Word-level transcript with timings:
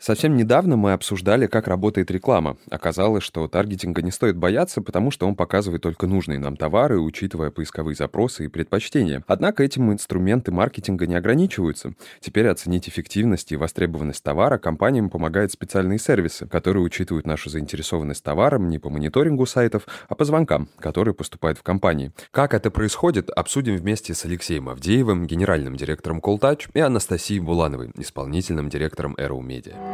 Совсем 0.00 0.34
недавно 0.34 0.76
мы 0.76 0.94
обсуждали, 0.94 1.46
как 1.46 1.68
работает 1.68 2.10
реклама. 2.10 2.56
Оказалось, 2.70 3.22
что 3.22 3.46
таргетинга 3.48 4.00
не 4.00 4.10
стоит 4.10 4.34
бояться, 4.34 4.80
потому 4.80 5.10
что 5.10 5.28
он 5.28 5.34
показывает 5.34 5.82
только 5.82 6.06
нужные 6.06 6.38
нам 6.38 6.56
товары, 6.56 6.98
учитывая 6.98 7.50
поисковые 7.50 7.94
запросы 7.94 8.46
и 8.46 8.48
предпочтения. 8.48 9.22
Однако 9.26 9.62
этим 9.62 9.92
инструменты 9.92 10.52
маркетинга 10.52 11.06
не 11.06 11.16
ограничиваются. 11.16 11.92
Теперь 12.20 12.48
оценить 12.48 12.88
эффективность 12.88 13.52
и 13.52 13.56
востребованность 13.56 14.22
товара 14.22 14.56
компаниям 14.56 15.10
помогают 15.10 15.52
специальные 15.52 15.98
сервисы, 15.98 16.46
которые 16.46 16.82
учитывают 16.82 17.26
нашу 17.26 17.50
заинтересованность 17.50 18.24
товаром 18.24 18.70
не 18.70 18.78
по 18.78 18.88
мониторингу 18.88 19.44
сайтов, 19.44 19.86
а 20.08 20.14
по 20.14 20.24
звонкам, 20.24 20.70
которые 20.78 21.12
поступают 21.12 21.58
в 21.58 21.62
компании. 21.62 22.12
Как 22.30 22.54
это 22.54 22.70
происходит, 22.70 23.28
обсудим 23.28 23.76
вместе 23.76 24.14
с 24.14 24.24
Алексеем 24.24 24.70
Авдеевым, 24.70 25.26
генеральным 25.26 25.76
директором 25.76 26.20
Calltouch, 26.20 26.70
и 26.72 26.80
Анастасией 26.80 27.40
Булановой, 27.40 27.90
исполнительным 27.98 28.70
директором 28.70 29.14
Arrow 29.18 29.42
Media. 29.42 29.89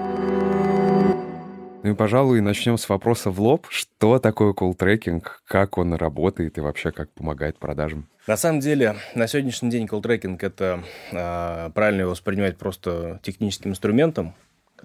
Ну 1.87 1.93
и, 1.93 1.95
пожалуй, 1.95 2.41
начнем 2.41 2.79
с 2.79 2.89
вопроса 2.89 3.31
в 3.31 3.41
лоб. 3.41 3.69
Что 3.71 4.19
такое 4.19 4.53
колл-трекинг, 4.53 5.41
как 5.47 5.79
он 5.79 5.95
работает 5.95 6.59
и 6.59 6.61
вообще 6.61 6.91
как 6.91 7.11
помогает 7.13 7.59
продажам? 7.59 8.09
На 8.27 8.37
самом 8.37 8.59
деле, 8.59 8.97
на 9.15 9.29
сегодняшний 9.29 9.71
день 9.71 9.87
колл-трекинг– 9.87 10.39
это 10.43 10.83
э, 11.13 11.71
правильно 11.73 12.01
его 12.01 12.11
воспринимать 12.11 12.59
просто 12.59 13.21
техническим 13.23 13.71
инструментом, 13.71 14.35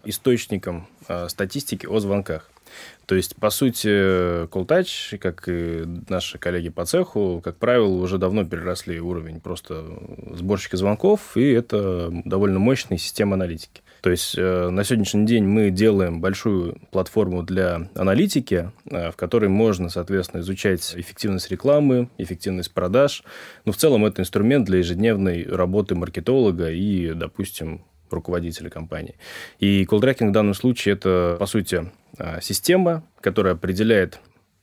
источником 0.04 0.88
э, 1.08 1.28
статистики 1.28 1.88
о 1.88 2.00
звонках. 2.00 2.52
То 3.06 3.16
есть, 3.16 3.36
по 3.36 3.50
сути, 3.50 4.46
Calltouch, 4.46 5.18
как 5.18 5.44
и 5.48 5.84
наши 6.08 6.38
коллеги 6.38 6.70
по 6.70 6.86
цеху, 6.86 7.42
как 7.44 7.58
правило, 7.58 8.02
уже 8.02 8.18
давно 8.18 8.46
переросли 8.46 9.00
уровень 9.00 9.42
просто 9.42 9.86
сборщика 10.34 10.78
звонков, 10.78 11.36
и 11.36 11.52
это 11.52 12.10
довольно 12.24 12.60
мощная 12.60 12.98
система 12.98 13.34
аналитики. 13.34 13.82
То 14.02 14.10
есть 14.10 14.36
э, 14.36 14.70
на 14.70 14.84
сегодняшний 14.84 15.26
день 15.28 15.44
мы 15.46 15.70
делаем 15.70 16.22
большую 16.22 16.78
платформу 16.92 17.44
для 17.44 17.90
аналитики, 17.94 18.72
э, 18.90 19.12
в 19.12 19.16
которой 19.16 19.48
можно, 19.48 19.90
соответственно, 19.90 20.42
изучать 20.42 20.94
эффективность 20.96 21.52
рекламы, 21.52 22.10
эффективность 22.18 22.74
продаж. 22.74 23.24
Но 23.66 23.72
в 23.72 23.78
целом 23.78 24.06
это 24.06 24.22
инструмент 24.22 24.66
для 24.66 24.80
ежедневной 24.80 25.46
работы 25.46 25.94
маркетолога 25.94 26.72
и, 26.72 27.14
допустим, 27.14 27.84
руководителя 28.14 28.70
компании. 28.70 29.16
И 29.60 29.86
колл-трекинг 29.86 30.30
в 30.30 30.34
данном 30.34 30.54
случае 30.54 30.94
это, 30.96 31.36
по 31.40 31.46
сути, 31.46 31.92
э, 32.18 32.40
система, 32.42 33.04
которая 33.22 33.54
определяет 33.54 34.20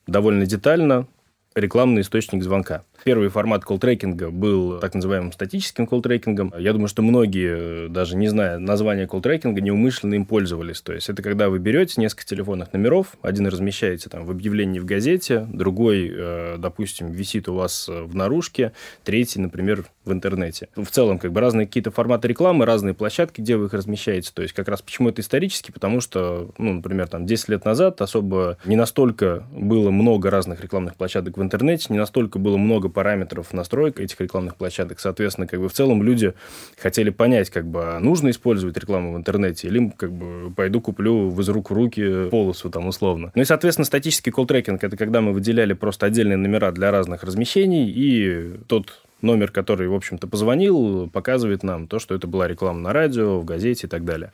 довольно 0.07 0.47
детально 0.47 1.07
рекламный 1.55 2.03
источник 2.03 2.43
звонка. 2.43 2.85
Первый 3.05 3.29
формат 3.29 3.65
колл-трекинга 3.65 4.31
был 4.31 4.81
так 4.81 4.95
называемым 4.95 5.33
статическим 5.33 5.87
колл-трекингом. 5.87 6.53
Я 6.59 6.73
думаю, 6.73 6.89
что 6.89 7.03
многие, 7.03 7.87
э, 7.87 7.89
даже 7.89 8.17
не 8.17 8.29
зная 8.29 8.59
названия 8.59 9.07
колл-трекинга, 9.07 9.61
неумышленно 9.61 10.15
им 10.15 10.25
пользовались. 10.25 10.81
То 10.81 10.93
есть 10.93 11.09
это 11.09 11.23
когда 11.23 11.49
вы 11.49 11.59
берете 11.59 12.01
несколько 12.01 12.27
телефонных 12.27 12.73
номеров, 12.73 13.17
один 13.23 13.47
размещаете 13.47 14.09
там 14.11 14.25
в 14.25 14.31
объявлении 14.31 14.79
в 14.79 14.85
газете, 14.85 15.47
другой, 15.53 16.11
э, 16.13 16.57
допустим, 16.59 17.11
висит 17.13 17.49
у 17.49 17.55
вас 17.55 17.89
в 17.89 18.15
наружке, 18.15 18.73
третий, 19.05 19.41
например, 19.41 19.85
в 20.05 20.13
интернете. 20.13 20.69
В 20.75 20.87
целом, 20.87 21.19
как 21.19 21.33
бы 21.33 21.41
разные 21.41 21.67
какие-то 21.67 21.91
форматы 21.91 22.29
рекламы, 22.29 22.65
разные 22.65 22.95
площадки, 22.95 23.41
где 23.41 23.57
вы 23.57 23.67
их 23.67 23.75
размещаете. 23.75 24.31
То 24.35 24.43
есть 24.43 24.55
как 24.55 24.69
раз 24.69 24.83
почему 24.83 25.11
это 25.11 25.21
исторически, 25.21 25.71
потому 25.71 26.01
что, 26.01 26.51
ну, 26.59 26.75
например, 26.75 27.07
там 27.09 27.27
10 27.27 27.49
лет 27.51 27.65
назад 27.65 28.01
особо 28.01 28.59
не 28.65 28.77
настолько 28.77 29.47
было 29.53 29.91
много 29.91 30.31
разных 30.31 30.61
рекламных 30.61 30.97
площадок 30.97 31.37
в 31.37 31.43
интернете, 31.43 31.87
не 31.91 31.99
настолько 31.99 32.39
было 32.39 32.57
много 32.57 32.88
параметров 32.91 33.53
настроек 33.53 34.01
этих 34.01 34.21
рекламных 34.21 34.57
площадок. 34.57 35.01
Соответственно, 35.01 35.47
как 35.47 35.61
бы 35.61 35.69
в 35.69 35.73
целом 35.73 36.03
люди 36.03 36.35
хотели 36.79 37.11
понять, 37.11 37.51
как 37.51 37.67
бы 37.67 37.85
а 37.85 38.01
нужно 38.01 38.31
использовать 38.31 38.77
рекламу 38.77 39.15
в 39.15 39.17
интернете 39.17 39.69
или 39.69 39.93
как 39.97 40.13
бы 40.13 40.53
пойду 40.55 40.81
куплю 40.81 41.31
из 41.39 41.49
рук 41.49 41.71
в 41.71 41.75
руки 41.75 42.29
полосу 42.31 42.71
там 42.71 42.89
условно. 42.89 43.33
Ну 43.35 43.43
и, 43.43 43.45
соответственно, 43.45 43.85
статический 43.85 44.33
колл-трекинг– 44.33 44.79
это 44.83 44.97
когда 44.97 45.21
мы 45.21 45.33
выделяли 45.33 45.73
просто 45.73 46.07
отдельные 46.07 46.37
номера 46.37 46.73
для 46.73 46.91
разных 46.91 47.23
размещений, 47.25 47.89
и 47.91 48.59
тот 48.67 49.08
номер, 49.23 49.51
который, 49.51 49.89
в 49.89 49.95
общем-то, 49.95 50.27
позвонил, 50.27 51.09
показывает 51.11 51.63
нам 51.63 51.89
то, 51.89 51.99
что 51.99 52.15
это 52.15 52.27
была 52.27 52.49
реклама 52.49 52.81
на 52.81 52.93
радио, 52.93 53.39
в 53.39 53.45
газете 53.45 53.87
и 53.87 53.91
так 53.91 54.05
далее. 54.05 54.33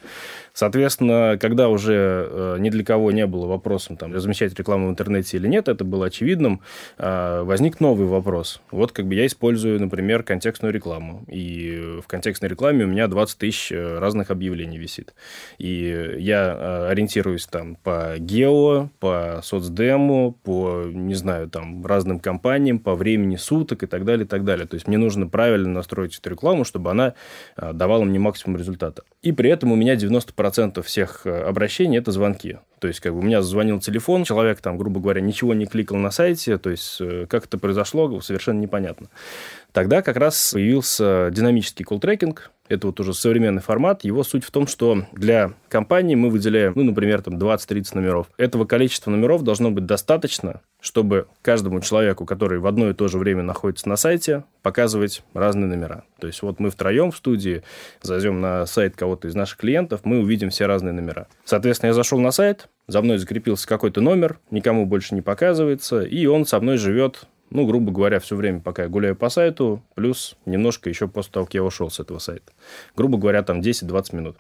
Соответственно, 0.53 1.39
когда 1.41 1.69
уже 1.69 2.29
э, 2.31 2.57
ни 2.61 2.71
для 2.71 2.85
кого 2.85 3.11
не 3.13 3.27
было 3.27 3.47
вопросом, 3.47 3.97
там, 3.97 4.13
размещать 4.13 4.57
рекламу 4.59 4.89
в 4.89 4.91
интернете 4.91 5.37
или 5.37 5.49
нет, 5.49 5.69
это 5.69 5.85
было 5.85 6.07
очевидным, 6.07 6.61
э, 6.99 7.43
возник 7.45 7.81
новый 7.81 8.07
вопрос. 8.07 8.61
Вот 8.71 8.93
как 8.93 9.07
бы 9.07 9.15
я 9.15 9.27
использую, 9.27 9.81
например, 9.81 10.23
контекстную 10.23 10.73
рекламу, 10.73 11.25
и 11.29 11.99
в 12.03 12.07
контекстной 12.07 12.51
рекламе 12.51 12.85
у 12.85 12.89
меня 12.89 13.09
20 13.09 13.39
тысяч 13.39 13.73
э, 13.73 13.99
разных 13.99 14.31
объявлений 14.31 14.79
висит. 14.79 15.15
И 15.59 16.17
я 16.19 16.89
ориентируюсь 16.89 17.47
там 17.47 17.77
по 17.77 18.15
гео, 18.19 18.91
по 19.01 19.41
соцдему, 19.43 20.39
по, 20.43 20.85
не 20.85 21.15
знаю, 21.15 21.49
там, 21.49 21.85
разным 21.87 22.21
компаниям, 22.21 22.79
по 22.79 22.95
времени 22.95 23.37
суток 23.37 23.83
и 23.83 23.87
так 23.87 24.05
далее, 24.05 24.25
и 24.25 24.29
так 24.29 24.45
далее. 24.45 24.67
То 24.75 24.77
есть 24.77 24.89
мне 24.89 24.99
нужно 24.99 25.29
правильно 25.29 25.69
настроить 25.69 26.19
эту 26.19 26.31
рекламу, 26.31 26.65
чтобы 26.65 26.91
она 26.91 27.15
а, 27.55 27.73
давала 27.73 28.03
мне 28.03 28.19
максимум 28.19 28.57
результата. 28.57 29.05
И 29.23 29.31
при 29.31 29.49
этом 29.49 29.71
у 29.71 29.77
меня 29.77 29.95
90% 29.95 30.83
всех 30.83 31.21
э, 31.27 31.43
обращений– 31.43 31.97
это 32.01 32.11
звонки. 32.11 32.59
То 32.81 32.89
есть, 32.89 32.99
как 32.99 33.13
бы 33.13 33.21
у 33.21 33.23
меня 33.23 33.41
звонил 33.41 33.79
телефон, 33.79 34.25
человек 34.25 34.61
там, 34.61 34.77
грубо 34.77 34.99
говоря, 34.99 35.21
ничего 35.21 35.55
не 35.55 35.67
кликал 35.67 35.97
на 35.97 36.11
сайте, 36.11 36.59
то 36.59 36.71
есть, 36.71 36.97
э, 37.01 37.27
как 37.31 37.45
это 37.45 37.57
произошло, 37.57 38.21
совершенно 38.21 38.59
непонятно. 38.59 39.11
Тогда 39.75 40.03
как 40.03 40.17
раз 40.17 40.53
появился 40.53 41.31
динамический 41.33 41.85
колл-трекинг, 41.85 42.53
это 42.69 42.87
вот 42.87 43.01
уже 43.01 43.13
современный 43.13 43.61
формат. 43.61 44.05
Его 44.05 44.23
суть 44.23 44.45
в 44.45 44.51
том, 44.53 44.69
что 44.69 45.05
для 45.13 45.53
компании 45.69 46.15
мы 46.15 46.31
выделяем, 46.31 46.73
ну, 46.77 46.85
например, 46.85 47.23
там 47.23 47.37
20-30 47.37 47.89
номеров. 47.95 48.29
Этого 48.39 48.67
количества 48.67 49.11
номеров 49.11 49.43
должно 49.43 49.73
быть 49.73 49.85
достаточно, 49.85 50.61
чтобы 50.81 51.27
каждому 51.43 51.81
человеку, 51.81 52.25
который 52.25 52.61
в 52.61 52.67
одно 52.67 52.89
и 52.89 52.95
то 52.95 53.09
же 53.09 53.19
время 53.19 53.43
находится 53.43 53.89
на 53.89 53.97
сайте, 53.97 54.45
показывать 54.63 55.25
разные 55.35 55.67
номера. 55.67 56.05
То 56.21 56.29
есть 56.29 56.41
вот 56.43 56.61
мы 56.61 56.71
втроем 56.71 57.11
в 57.11 57.17
студии 57.17 57.65
зайдем 58.01 58.41
на 58.41 58.65
сайт 58.67 58.95
кого-то 58.97 59.27
из 59.27 59.35
наших 59.35 59.59
клиентов, 59.59 60.03
мы 60.05 60.21
увидим 60.21 60.51
все 60.51 60.67
разные 60.67 60.93
номера. 60.93 61.27
Соответственно, 61.45 61.89
я 61.89 61.95
зашел 61.95 62.21
на 62.21 62.31
сайт, 62.31 62.69
за 62.87 63.03
мной 63.03 63.19
закрепился 63.19 63.67
какой-то 63.67 64.01
номер, 64.01 64.39
никому 64.51 64.87
больше 64.87 65.15
не 65.17 65.21
показывается, 65.21 66.03
и 66.03 66.27
он 66.27 66.47
со 66.47 66.61
мной 66.61 66.79
живет 66.79 67.27
ну, 67.55 67.67
грубо 67.67 67.93
говоря, 67.93 68.19
все 68.19 68.35
время, 68.35 68.61
пока 68.61 68.83
я 68.83 68.89
гуляю 68.89 69.15
по 69.15 69.29
сайту, 69.29 69.81
плюс 69.95 70.37
немножко 70.45 70.91
еще 70.91 71.07
после 71.07 71.33
того, 71.33 71.47
как 71.47 71.55
я 71.55 71.63
ушел 71.63 71.89
с 71.89 72.01
этого 72.01 72.19
сайта. 72.19 72.53
Грубо 72.97 73.17
говоря, 73.17 73.45
там 73.45 73.61
10-20 73.61 74.17
минут. 74.17 74.37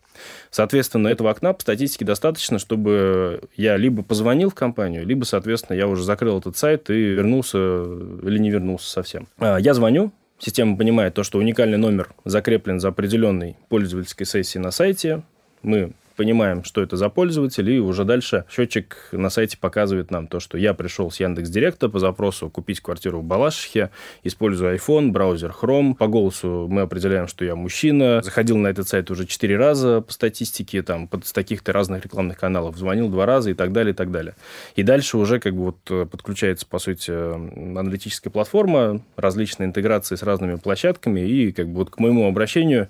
Соответственно, 0.50 1.06
этого 1.06 1.30
окна 1.30 1.53
по 1.53 1.62
статистике 1.62 2.04
достаточно, 2.04 2.58
чтобы 2.58 3.42
я 3.56 3.76
либо 3.76 4.03
позвонил 4.03 4.50
в 4.50 4.54
компанию, 4.54 5.06
либо, 5.06 5.22
соответственно, 5.24 5.76
я 5.76 5.86
уже 5.86 6.03
закрыл 6.03 6.41
этот 6.41 6.56
сайт 6.56 6.91
и 6.91 6.94
вернулся 6.94 7.58
или 7.58 8.38
не 8.38 8.50
вернулся 8.50 8.91
совсем. 8.91 9.28
А, 9.38 9.58
я 9.58 9.74
звоню, 9.74 10.12
Система 10.41 10.76
понимает 10.76 11.14
то, 11.14 11.22
что 11.22 11.38
уникальный 11.38 11.78
номер 11.78 12.12
закреплен 12.24 12.80
за 12.80 12.88
определенной 12.88 13.56
пользовательской 13.69 14.26
сессией 14.26 14.60
на 14.60 14.72
сайте. 14.72 15.22
Мы 15.62 15.92
понимаем, 16.16 16.64
что 16.64 16.82
это 16.82 16.97
за 16.97 17.08
пользователь, 17.08 17.70
и 17.70 17.78
уже 17.78 18.04
дальше 18.04 18.44
счетчик 18.50 19.08
на 19.12 19.30
сайте 19.30 19.58
показывает 19.58 20.10
нам 20.10 20.26
то, 20.26 20.41
что 20.41 20.58
я 20.58 20.75
пришел 20.75 21.10
с 21.10 21.20
Яндекс 21.20 21.50
Директа 21.50 21.88
по 21.88 21.98
запросу 21.98 22.50
купить 22.50 22.80
квартиру 22.80 23.20
в 23.20 23.25
Балашихе, 23.25 23.91
используя 24.22 24.76
iPhone, 24.76 25.10
браузер 25.10 25.54
Chrome. 25.58 25.94
По 25.94 26.06
голосу 26.06 26.66
мы 26.70 26.82
определяем, 26.82 27.26
что 27.26 27.44
я 27.44 27.56
мужчина. 27.56 28.20
Заходил 28.22 28.56
на 28.56 28.69
этот 28.69 28.88
сайт 28.88 29.10
уже 29.10 29.26
четыре 29.26 29.56
раза 29.56 30.00
по 30.00 30.12
статистике, 30.12 30.82
там, 30.82 31.09
с 31.22 31.33
таких-то 31.33 31.72
разных 31.72 32.04
рекламных 32.04 32.39
каналов. 32.39 32.77
Звонил 32.77 33.09
два 33.09 33.27
раза 33.27 33.50
и 33.50 33.54
так 33.54 33.72
далее, 33.72 33.92
и 33.92 33.97
так 33.97 34.10
далее. 34.10 34.34
И 34.77 34.83
дальше 34.83 35.18
уже 35.18 35.41
как 35.41 35.54
бы 35.54 35.65
вот 35.65 35.78
э, 35.91 36.06
подключается, 36.06 36.66
по 36.66 36.78
сути, 36.78 37.10
аналитическая 37.10 38.30
платформа, 38.30 39.00
различные 39.16 39.66
интеграции 39.66 40.16
с 40.16 40.22
разными 40.22 40.56
площадками, 40.56 41.21
и 41.21 41.53
как 41.53 41.68
бы 41.68 41.78
вот 41.78 41.91
к 41.91 41.98
моему 41.98 42.28
обращению 42.28 42.89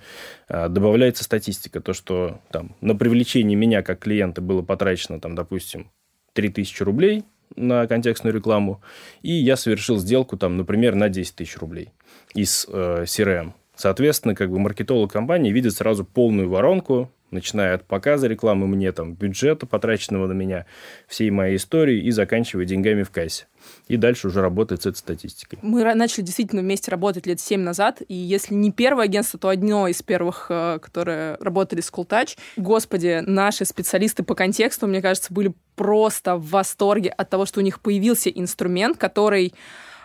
э, 0.48 0.68
добавляется 0.68 1.24
статистика, 1.24 1.80
то, 1.80 1.92
что 1.92 2.40
там 2.50 2.74
на 2.80 2.94
привлечение 3.14 3.56
меня 3.56 3.82
как 3.82 4.00
клиента 4.00 4.40
было 4.40 4.62
потрачено, 4.62 5.20
там, 5.20 5.36
допустим, 5.36 5.88
3000 6.32 6.82
рублей 6.82 7.22
на 7.54 7.86
контекстную 7.86 8.34
рекламу, 8.34 8.82
и 9.22 9.30
я 9.30 9.56
совершил 9.56 9.98
сделку, 9.98 10.36
там, 10.36 10.56
например, 10.56 10.96
на 10.96 11.08
10 11.08 11.36
тысяч 11.36 11.56
рублей 11.58 11.90
из 12.34 12.66
э, 12.68 13.04
CRM. 13.04 13.52
Соответственно, 13.76 14.34
как 14.34 14.50
бы 14.50 14.58
маркетолог 14.58 15.12
компании 15.12 15.52
видит 15.52 15.74
сразу 15.74 16.04
полную 16.04 16.48
воронку, 16.48 17.08
начиная 17.34 17.74
от 17.74 17.84
показа 17.84 18.26
рекламы 18.26 18.66
мне, 18.66 18.92
там, 18.92 19.14
бюджета, 19.14 19.66
потраченного 19.66 20.26
на 20.26 20.32
меня, 20.32 20.66
всей 21.06 21.30
моей 21.30 21.56
истории, 21.56 22.00
и 22.00 22.10
заканчивая 22.10 22.64
деньгами 22.64 23.02
в 23.02 23.10
кассе. 23.10 23.46
И 23.88 23.96
дальше 23.96 24.28
уже 24.28 24.40
работает 24.40 24.82
с 24.82 24.86
этой 24.86 24.96
статистикой. 24.96 25.58
Мы 25.62 25.94
начали 25.94 26.22
действительно 26.22 26.62
вместе 26.62 26.90
работать 26.90 27.26
лет 27.26 27.40
семь 27.40 27.60
назад, 27.60 28.02
и 28.06 28.14
если 28.14 28.54
не 28.54 28.72
первое 28.72 29.04
агентство, 29.04 29.38
то 29.38 29.48
одно 29.48 29.88
из 29.88 30.02
первых, 30.02 30.46
э, 30.48 30.78
которые 30.80 31.36
работали 31.40 31.80
с 31.80 31.90
Cooltouch. 31.90 32.36
Господи, 32.56 33.22
наши 33.26 33.64
специалисты 33.64 34.22
по 34.22 34.34
контексту, 34.34 34.86
мне 34.86 35.02
кажется, 35.02 35.32
были 35.32 35.52
просто 35.76 36.36
в 36.36 36.48
восторге 36.50 37.10
от 37.10 37.28
того, 37.30 37.46
что 37.46 37.60
у 37.60 37.62
них 37.62 37.80
появился 37.80 38.30
инструмент, 38.30 38.96
который 38.96 39.54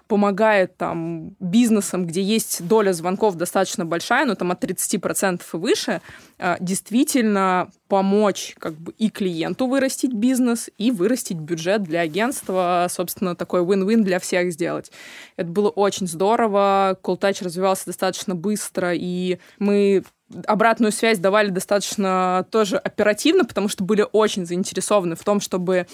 помогает 0.09 0.75
там 0.75 1.35
бизнесам, 1.39 2.07
где 2.07 2.23
есть 2.23 2.67
доля 2.67 2.93
звонков 2.93 3.35
достаточно 3.35 3.85
большая, 3.85 4.25
ну 4.25 4.33
там 4.33 4.49
от 4.49 4.63
30% 4.63 5.41
и 5.53 5.57
выше, 5.57 6.01
э, 6.39 6.55
действительно 6.59 7.69
помочь 7.87 8.55
как 8.57 8.73
бы 8.73 8.91
и 8.97 9.11
клиенту 9.11 9.67
вырастить 9.67 10.11
бизнес, 10.11 10.71
и 10.79 10.89
вырастить 10.89 11.37
бюджет 11.37 11.83
для 11.83 11.99
агентства, 12.01 12.87
собственно, 12.89 13.35
такой 13.35 13.61
win-win 13.61 14.01
для 14.01 14.19
всех 14.19 14.51
сделать. 14.51 14.91
Это 15.37 15.49
было 15.49 15.69
очень 15.69 16.07
здорово, 16.07 16.97
Cooltouch 17.03 17.43
развивался 17.43 17.85
достаточно 17.85 18.33
быстро, 18.33 18.95
и 18.95 19.37
мы 19.59 20.03
обратную 20.45 20.91
связь 20.91 21.19
давали 21.19 21.49
достаточно 21.49 22.47
тоже 22.51 22.77
оперативно, 22.77 23.45
потому 23.45 23.67
что 23.67 23.83
были 23.83 24.05
очень 24.11 24.45
заинтересованы 24.45 25.15
в 25.15 25.23
том, 25.23 25.39
чтобы 25.39 25.87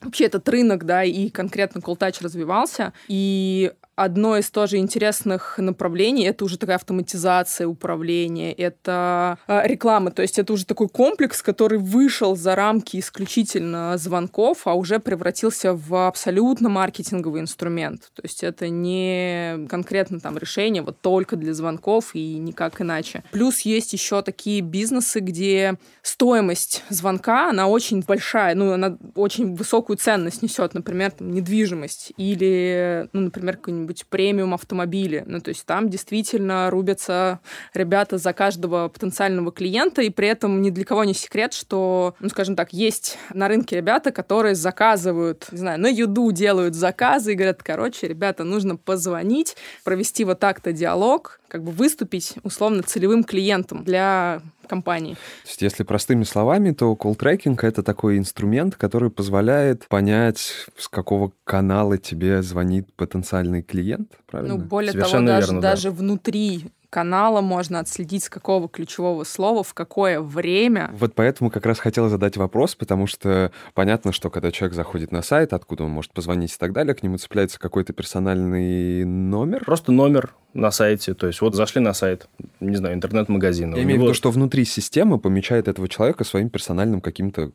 вообще 0.00 0.24
этот 0.24 0.48
рынок, 0.48 0.84
да, 0.84 1.04
и 1.04 1.30
конкретно 1.30 1.80
Cooltouch 1.80 2.22
развивался. 2.22 2.92
И 3.08 3.72
одно 3.98 4.36
из 4.36 4.50
тоже 4.50 4.76
интересных 4.76 5.58
направлений 5.58 6.24
это 6.24 6.44
уже 6.44 6.56
такая 6.56 6.76
автоматизация 6.76 7.66
управления, 7.66 8.52
это 8.52 9.38
э, 9.48 9.66
реклама, 9.66 10.10
то 10.12 10.22
есть 10.22 10.38
это 10.38 10.52
уже 10.52 10.64
такой 10.64 10.88
комплекс, 10.88 11.42
который 11.42 11.78
вышел 11.78 12.36
за 12.36 12.54
рамки 12.54 12.98
исключительно 12.98 13.96
звонков, 13.98 14.66
а 14.66 14.74
уже 14.74 15.00
превратился 15.00 15.74
в 15.74 16.06
абсолютно 16.06 16.68
маркетинговый 16.68 17.40
инструмент. 17.40 18.10
То 18.14 18.22
есть 18.22 18.44
это 18.44 18.68
не 18.68 19.66
конкретно 19.68 20.20
там 20.20 20.38
решение 20.38 20.82
вот 20.82 21.00
только 21.00 21.36
для 21.36 21.52
звонков 21.52 22.14
и 22.14 22.38
никак 22.38 22.80
иначе. 22.80 23.24
Плюс 23.32 23.60
есть 23.60 23.92
еще 23.92 24.22
такие 24.22 24.60
бизнесы, 24.60 25.20
где 25.20 25.76
стоимость 26.02 26.84
звонка, 26.88 27.50
она 27.50 27.66
очень 27.66 28.02
большая, 28.02 28.54
ну, 28.54 28.72
она 28.72 28.96
очень 29.14 29.56
высокую 29.56 29.96
ценность 29.96 30.42
несет, 30.42 30.74
например, 30.74 31.10
там, 31.10 31.32
недвижимость 31.32 32.12
или, 32.16 33.08
ну, 33.12 33.22
например, 33.22 33.56
какой-нибудь 33.56 33.87
какие-нибудь 33.88 34.06
премиум 34.06 34.54
автомобили. 34.54 35.24
Ну, 35.26 35.40
то 35.40 35.48
есть 35.50 35.64
там 35.66 35.88
действительно 35.88 36.70
рубятся 36.70 37.40
ребята 37.74 38.18
за 38.18 38.32
каждого 38.32 38.88
потенциального 38.88 39.52
клиента, 39.52 40.02
и 40.02 40.10
при 40.10 40.28
этом 40.28 40.62
ни 40.62 40.70
для 40.70 40.84
кого 40.84 41.04
не 41.04 41.14
секрет, 41.14 41.52
что, 41.52 42.14
ну, 42.20 42.28
скажем 42.28 42.56
так, 42.56 42.72
есть 42.72 43.18
на 43.32 43.48
рынке 43.48 43.76
ребята, 43.76 44.12
которые 44.12 44.54
заказывают, 44.54 45.46
не 45.52 45.58
знаю, 45.58 45.80
на 45.80 45.88
юду 45.88 46.30
делают 46.32 46.74
заказы 46.74 47.32
и 47.32 47.34
говорят, 47.34 47.62
короче, 47.62 48.06
ребята, 48.06 48.44
нужно 48.44 48.76
позвонить, 48.76 49.56
провести 49.84 50.24
вот 50.24 50.38
так-то 50.38 50.72
диалог, 50.72 51.40
как 51.48 51.64
бы 51.64 51.72
выступить 51.72 52.34
условно 52.42 52.82
целевым 52.82 53.24
клиентом 53.24 53.82
для 53.82 54.42
компании. 54.66 55.14
То 55.14 55.48
есть, 55.48 55.62
если 55.62 55.82
простыми 55.82 56.24
словами, 56.24 56.72
то 56.72 56.94
колл-трекинг— 56.94 57.58
это 57.62 57.82
такой 57.82 58.18
инструмент, 58.18 58.76
который 58.76 59.10
позволяет 59.10 59.88
понять, 59.88 60.52
с 60.76 60.88
какого 60.88 61.32
канала 61.44 61.96
тебе 61.96 62.42
звонит 62.42 62.92
потенциальный 62.92 63.62
клиент, 63.62 64.12
правильно? 64.26 64.56
Ну, 64.56 64.60
более 64.60 64.92
Совершенно 64.92 65.26
того, 65.26 65.40
даже, 65.40 65.46
верно, 65.46 65.60
да. 65.62 65.70
даже 65.70 65.90
внутри 65.90 66.70
канала 66.90 67.40
можно 67.40 67.80
отследить, 67.80 68.24
с 68.24 68.30
какого 68.30 68.68
ключевого 68.68 69.24
слова, 69.24 69.62
в 69.62 69.74
какое 69.74 70.20
время. 70.20 70.90
Вот 70.94 71.14
поэтому 71.14 71.50
как 71.50 71.66
раз 71.66 71.78
хотела 71.78 72.08
задать 72.08 72.36
вопрос, 72.36 72.74
потому 72.74 73.06
что 73.06 73.52
понятно, 73.74 74.12
что 74.12 74.30
когда 74.30 74.50
человек 74.50 74.74
заходит 74.74 75.12
на 75.12 75.22
сайт, 75.22 75.52
откуда 75.52 75.84
он 75.84 75.90
может 75.90 76.12
позвонить 76.12 76.54
и 76.54 76.58
так 76.58 76.72
далее, 76.72 76.94
к 76.94 77.02
нему 77.02 77.18
цепляется 77.18 77.58
какой-то 77.58 77.92
персональный 77.92 79.04
номер. 79.04 79.64
Просто 79.64 79.92
номер 79.92 80.34
на 80.58 80.70
сайте. 80.70 81.14
То 81.14 81.26
есть 81.26 81.40
вот 81.40 81.54
зашли 81.54 81.80
на 81.80 81.94
сайт, 81.94 82.28
не 82.60 82.76
знаю, 82.76 82.94
интернет-магазина. 82.94 83.76
Я 83.76 83.82
имею 83.82 84.00
в 84.00 84.02
виду, 84.02 84.14
что 84.14 84.30
внутри 84.30 84.64
системы 84.64 85.18
помечает 85.18 85.68
этого 85.68 85.88
человека 85.88 86.24
своим 86.24 86.50
персональным 86.50 87.00
каким-то 87.00 87.52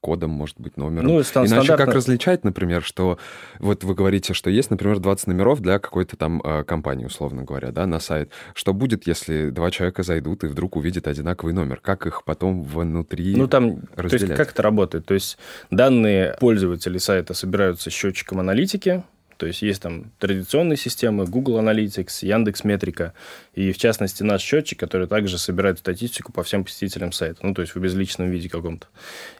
кодом, 0.00 0.30
может 0.30 0.60
быть, 0.60 0.76
номером. 0.76 1.06
Ну, 1.06 1.22
стан- 1.24 1.46
Иначе 1.46 1.62
стандартно... 1.64 1.86
как 1.86 1.94
различать, 1.94 2.44
например, 2.44 2.82
что 2.82 3.18
вот 3.58 3.82
вы 3.82 3.94
говорите, 3.94 4.34
что 4.34 4.50
есть, 4.50 4.70
например, 4.70 5.00
20 5.00 5.26
номеров 5.26 5.60
для 5.60 5.78
какой-то 5.80 6.16
там 6.16 6.40
э, 6.44 6.62
компании, 6.64 7.06
условно 7.06 7.42
говоря, 7.42 7.72
да, 7.72 7.86
на 7.86 7.98
сайт. 7.98 8.30
Что 8.54 8.72
будет, 8.72 9.06
если 9.08 9.50
два 9.50 9.70
человека 9.70 10.02
зайдут 10.04 10.44
и 10.44 10.46
вдруг 10.46 10.76
увидят 10.76 11.08
одинаковый 11.08 11.54
номер? 11.54 11.80
Как 11.82 12.06
их 12.06 12.22
потом 12.24 12.62
внутри 12.62 13.34
Ну, 13.34 13.48
там, 13.48 13.80
разделять? 13.96 14.10
то 14.10 14.26
есть 14.26 14.34
как 14.36 14.50
это 14.52 14.62
работает? 14.62 15.06
То 15.06 15.14
есть 15.14 15.38
данные 15.70 16.36
пользователей 16.38 17.00
сайта 17.00 17.34
собираются 17.34 17.90
счетчиком 17.90 18.38
аналитики, 18.38 19.02
то 19.36 19.46
есть 19.46 19.62
есть 19.62 19.82
там 19.82 20.12
традиционные 20.18 20.76
системы, 20.76 21.26
Google 21.26 21.58
Analytics, 21.58 22.26
Яндекс 22.26 22.64
Метрика, 22.64 23.12
и 23.54 23.72
в 23.72 23.78
частности 23.78 24.22
наш 24.22 24.42
счетчик, 24.42 24.78
который 24.78 25.06
также 25.06 25.38
собирает 25.38 25.78
статистику 25.78 26.32
по 26.32 26.42
всем 26.42 26.64
посетителям 26.64 27.12
сайта, 27.12 27.40
ну 27.42 27.54
то 27.54 27.62
есть 27.62 27.74
в 27.74 27.80
безличном 27.80 28.30
виде 28.30 28.48
каком-то. 28.48 28.86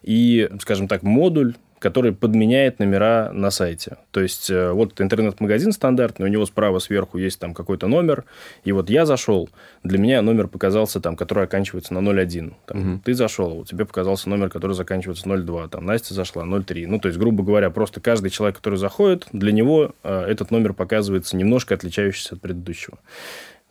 И, 0.03 0.49
скажем 0.61 0.89
так, 0.89 1.03
модуль 1.03 1.55
который 1.79 2.13
подменяет 2.13 2.79
номера 2.79 3.31
на 3.33 3.51
сайте. 3.51 3.99
То 4.11 4.21
есть, 4.21 4.51
э, 4.51 4.71
вот 4.73 5.01
интернет-магазин 5.01 5.73
стандартный, 5.73 6.27
у 6.27 6.29
него 6.29 6.47
справа 6.47 6.79
сверху 6.79 7.19
есть 7.19 7.39
там 7.39 7.55
какой-то 7.55 7.87
номер, 7.87 8.25
и 8.65 8.73
вот 8.73 8.91
я 8.91 9.07
зашел, 9.07 9.49
для 9.83 9.99
меня 9.99 10.23
номер 10.23 10.49
показался 10.49 11.01
там, 11.01 11.17
который 11.17 11.45
оканчивается 11.45 11.95
на 11.95 12.01
01. 12.01 12.55
Там, 12.67 12.95
угу. 12.95 13.01
Ты 13.05 13.15
зашел, 13.15 13.59
у 13.59 13.65
тебя 13.65 13.85
показался 13.85 14.29
номер, 14.29 14.49
который 14.49 14.73
заканчивается 14.73 15.29
02. 15.29 15.69
Там 15.69 15.85
Настя 15.85 16.15
зашла 16.15 16.45
03. 16.45 16.87
Ну, 16.87 16.99
то 16.99 17.09
есть, 17.09 17.19
грубо 17.19 17.45
говоря, 17.45 17.71
просто 17.71 18.01
каждый 18.01 18.31
человек, 18.31 18.57
который 18.57 18.79
заходит, 18.79 19.27
для 19.33 19.53
него 19.53 19.95
э, 20.03 20.25
этот 20.29 20.51
номер 20.51 20.73
показывается 20.73 21.37
немножко 21.37 21.75
отличающийся 21.75 22.37
от 22.37 22.41
предыдущего 22.41 22.99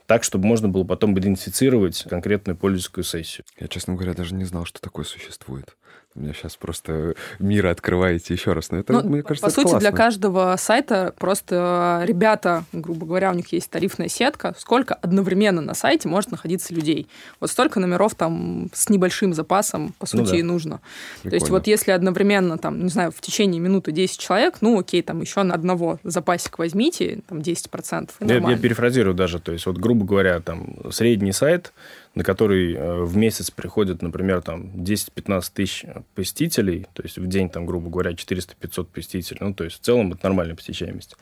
так, 0.08 0.24
чтобы 0.24 0.46
можно 0.46 0.68
было 0.70 0.84
потом 0.84 1.18
идентифицировать 1.18 2.06
конкретную 2.08 2.56
пользовательскую 2.56 3.04
сессию. 3.04 3.46
Я, 3.60 3.68
честно 3.68 3.96
говоря, 3.96 4.14
даже 4.14 4.36
не 4.36 4.44
знал, 4.44 4.66
что 4.66 4.80
такое 4.80 5.06
существует. 5.06 5.76
Меня 6.16 6.34
сейчас 6.34 6.56
просто 6.56 7.14
мир 7.40 7.68
открываете 7.68 8.34
еще 8.34 8.54
раз. 8.54 8.72
Но 8.72 8.78
это, 8.78 8.94
ну, 8.94 9.04
мне 9.04 9.22
кажется, 9.22 9.46
По 9.46 9.52
сути, 9.52 9.64
классно. 9.64 9.80
для 9.82 9.92
каждого 9.92 10.56
сайта 10.58 11.14
просто 11.20 12.04
ребята, 12.06 12.64
грубо 12.72 13.06
говоря, 13.06 13.32
у 13.32 13.34
них 13.34 13.52
есть 13.52 13.70
тарифная 13.70 14.08
сетка, 14.08 14.56
сколько 14.58 14.94
одновременно 14.94 15.62
на 15.62 15.74
сайте 15.74 16.08
может 16.08 16.32
находиться 16.32 16.74
людей. 16.74 17.08
Вот 17.42 17.52
столько 17.52 17.82
номеров 17.82 18.16
там 18.16 18.70
с 18.74 18.88
небольшим 18.90 19.34
запасом, 19.34 19.94
по 20.00 20.08
ну 20.14 20.20
сути, 20.20 20.22
ну, 20.22 20.32
да. 20.32 20.38
и 20.38 20.44
нужно. 20.44 20.80
Прикольно. 21.16 21.30
То 21.32 21.36
есть 21.36 21.50
вот 21.50 21.68
если 21.68 21.92
одновременно, 21.92 22.58
там, 22.58 22.82
не 22.82 22.90
знаю, 22.90 23.12
в 23.12 23.20
течение 23.20 23.60
минуты 23.60 23.92
10 23.92 24.18
человек, 24.18 24.60
ну 24.62 24.80
окей, 24.80 25.02
там 25.02 25.20
еще 25.20 25.44
на 25.44 25.54
одного 25.54 26.00
запасик 26.04 26.60
возьмите, 26.60 27.20
там 27.28 27.40
10%. 27.40 28.12
Я, 28.22 28.36
я 28.36 28.58
перефразирую 28.58 29.16
даже, 29.16 29.40
то 29.40 29.52
есть 29.52 29.66
вот, 29.66 29.78
грубо 29.78 30.06
говоря, 30.06 30.40
там 30.40 30.78
средний 30.92 31.34
сайт 31.34 31.74
на 32.16 32.24
который 32.24 32.74
э, 32.74 33.04
в 33.04 33.16
месяц 33.16 33.52
приходит, 33.52 34.02
например, 34.02 34.42
там 34.42 34.72
10-15 34.76 35.44
тысяч 35.54 35.86
посетителей, 36.16 36.88
то 36.94 37.04
есть 37.04 37.18
в 37.18 37.28
день, 37.28 37.50
там, 37.50 37.66
грубо 37.66 37.90
говоря, 37.90 38.12
400-500 38.12 38.86
посетителей, 38.86 39.40
ну, 39.42 39.54
то 39.54 39.66
есть 39.66 39.78
в 39.78 39.80
целом 39.82 40.14
это 40.14 40.22
нормальная 40.24 40.56
посещаемость. 40.56 41.16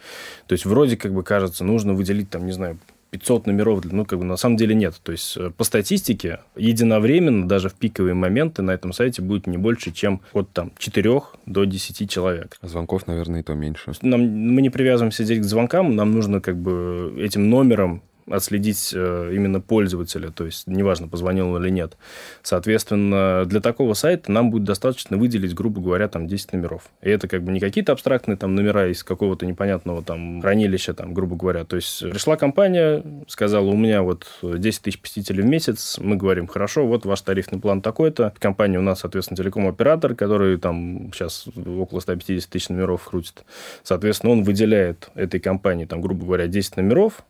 То 0.47 0.53
есть 0.53 0.65
вроде 0.65 0.95
как 0.95 1.13
бы 1.13 1.23
кажется, 1.23 1.63
нужно 1.63 1.93
выделить, 1.93 2.29
там, 2.29 2.45
не 2.45 2.51
знаю, 2.51 2.77
500 3.13 3.45
номеров, 3.45 3.85
ну, 3.85 4.05
как 4.05 4.17
бы 4.17 4.25
на 4.25 4.37
самом 4.37 4.57
деле 4.57 4.73
нет. 4.73 4.95
То 5.03 5.11
есть 5.11 5.37
э, 5.37 5.51
по 5.51 5.63
статистике 5.63 6.39
единовременно, 6.55 7.47
даже 7.47 7.69
в 7.69 7.75
пиковые 7.75 8.15
моменты 8.15 8.63
на 8.63 8.71
этом 8.71 8.91
сайте 8.91 9.21
будет 9.21 9.45
не 9.45 9.57
больше, 9.57 9.91
чем 9.91 10.21
от 10.33 10.51
там 10.51 10.71
4 10.79 11.21
до 11.45 11.63
10 11.65 12.09
человек. 12.09 12.57
А 12.61 12.67
звонков, 12.67 13.05
наверное, 13.05 13.41
и 13.41 13.43
то 13.43 13.53
меньше. 13.53 13.91
Нам, 14.01 14.21
мы 14.21 14.63
не 14.63 14.71
привязываемся 14.71 15.23
здесь 15.23 15.39
к 15.39 15.43
звонкам, 15.43 15.95
нам 15.95 16.11
нужно 16.11 16.41
как 16.41 16.57
бы 16.57 17.15
этим 17.19 17.49
номером 17.51 18.01
отследить 18.29 18.91
э, 18.93 19.31
именно 19.33 19.61
пользователя, 19.61 20.31
то 20.31 20.45
есть 20.45 20.67
неважно, 20.67 21.07
позвонил 21.07 21.49
он 21.49 21.63
или 21.63 21.71
нет. 21.71 21.97
Соответственно, 22.41 23.45
для 23.45 23.61
такого 23.61 23.93
сайта 23.93 24.31
нам 24.31 24.51
будет 24.51 24.63
достаточно 24.63 25.17
выделить, 25.17 25.53
грубо 25.53 25.81
говоря, 25.81 26.07
там 26.07 26.27
10 26.27 26.53
номеров. 26.53 26.83
И 27.01 27.09
это 27.09 27.27
как 27.27 27.43
бы 27.43 27.51
не 27.51 27.59
какие-то 27.59 27.91
абстрактные 27.91 28.37
там 28.37 28.55
номера 28.55 28.87
из 28.87 29.03
какого-то 29.03 29.45
непонятного 29.45 30.03
там 30.03 30.41
хранилища, 30.41 30.93
там, 30.93 31.13
грубо 31.13 31.35
говоря. 31.35 31.65
То 31.65 31.75
есть 31.75 31.99
пришла 32.01 32.37
компания, 32.37 33.03
сказала, 33.27 33.65
у 33.65 33.77
меня 33.77 34.03
вот 34.03 34.27
10 34.41 34.81
тысяч 34.81 34.99
посетителей 34.99 35.43
в 35.43 35.45
месяц, 35.45 35.97
мы 35.99 36.15
говорим, 36.15 36.47
хорошо, 36.47 36.85
вот 36.85 37.05
ваш 37.05 37.21
тарифный 37.21 37.59
план 37.59 37.81
такой-то. 37.81 38.33
Компания 38.39 38.79
у 38.79 38.83
нас, 38.83 39.01
соответственно, 39.01 39.37
телеком-оператор, 39.37 40.15
который 40.15 40.57
там 40.57 41.11
сейчас 41.13 41.47
около 41.55 41.99
150 41.99 42.49
тысяч 42.49 42.69
номеров 42.69 43.03
крутит. 43.03 43.43
Соответственно, 43.83 44.33
он 44.33 44.43
выделяет 44.43 45.09
этой 45.15 45.39
компании, 45.39 45.85
там, 45.85 46.01
грубо 46.01 46.25
говоря, 46.25 46.47
10 46.47 46.77
номеров, 46.77 47.23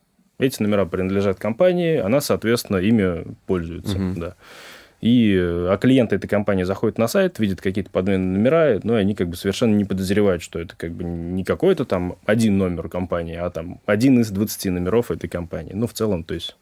эти 0.43 0.61
номера 0.61 0.85
принадлежат 0.85 1.39
компании, 1.39 1.97
она, 1.97 2.21
соответственно, 2.21 2.77
ими 2.77 3.25
пользуется. 3.45 3.97
Угу. 3.97 4.19
Да. 4.19 4.35
И, 5.01 5.37
а 5.37 5.77
клиенты 5.77 6.15
этой 6.15 6.27
компании 6.27 6.63
заходят 6.63 6.97
на 6.97 7.09
сайт, 7.09 7.37
видят 7.37 7.59
какие-то 7.59 7.89
подменные 7.89 8.37
номера, 8.37 8.79
но 8.83 8.95
они 8.95 9.15
как 9.15 9.27
бы 9.27 9.35
совершенно 9.35 9.75
не 9.75 9.83
подозревают, 9.83 10.41
что 10.41 10.59
это 10.59 10.77
как 10.77 10.93
бы 10.93 11.03
не 11.03 11.43
какой-то 11.43 11.83
там 11.83 12.15
один 12.25 12.57
номер 12.57 12.87
компании, 12.87 13.35
а 13.35 13.49
там 13.49 13.81
один 13.85 14.21
из 14.21 14.29
20 14.29 14.71
номеров 14.71 15.11
этой 15.11 15.27
компании. 15.27 15.73
Ну, 15.73 15.87
в 15.87 15.93
целом, 15.93 16.23
то 16.23 16.33
есть 16.33 16.55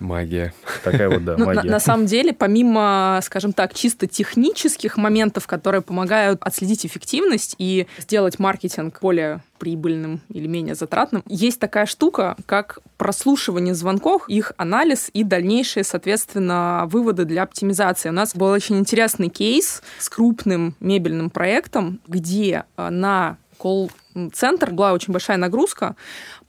Магия. 0.00 0.52
Такая 0.84 1.08
вот, 1.08 1.24
да, 1.24 1.36
ну, 1.36 1.46
магия. 1.46 1.62
На, 1.62 1.72
на 1.72 1.80
самом 1.80 2.06
деле, 2.06 2.32
помимо, 2.32 3.20
скажем 3.22 3.52
так, 3.52 3.74
чисто 3.74 4.06
технических 4.06 4.96
моментов, 4.96 5.46
которые 5.46 5.82
помогают 5.82 6.40
отследить 6.42 6.86
эффективность 6.86 7.54
и 7.58 7.86
сделать 7.98 8.38
маркетинг 8.38 8.98
более 9.00 9.42
прибыльным 9.58 10.20
или 10.28 10.46
менее 10.46 10.74
затратным, 10.74 11.22
есть 11.26 11.58
такая 11.58 11.86
штука, 11.86 12.36
как 12.46 12.78
прослушивание 12.96 13.74
звонков, 13.74 14.28
их 14.28 14.52
анализ 14.56 15.10
и 15.12 15.24
дальнейшие, 15.24 15.84
соответственно, 15.84 16.84
выводы 16.86 17.24
для 17.24 17.42
оптимизации. 17.42 18.08
У 18.08 18.12
нас 18.12 18.34
был 18.34 18.48
очень 18.48 18.78
интересный 18.78 19.28
кейс 19.28 19.82
с 19.98 20.08
крупным 20.08 20.74
мебельным 20.80 21.30
проектом, 21.30 22.00
где 22.06 22.64
э, 22.76 22.88
на 22.90 23.36
колл-центр, 23.58 24.70
была 24.70 24.92
очень 24.92 25.12
большая 25.12 25.36
нагрузка. 25.36 25.96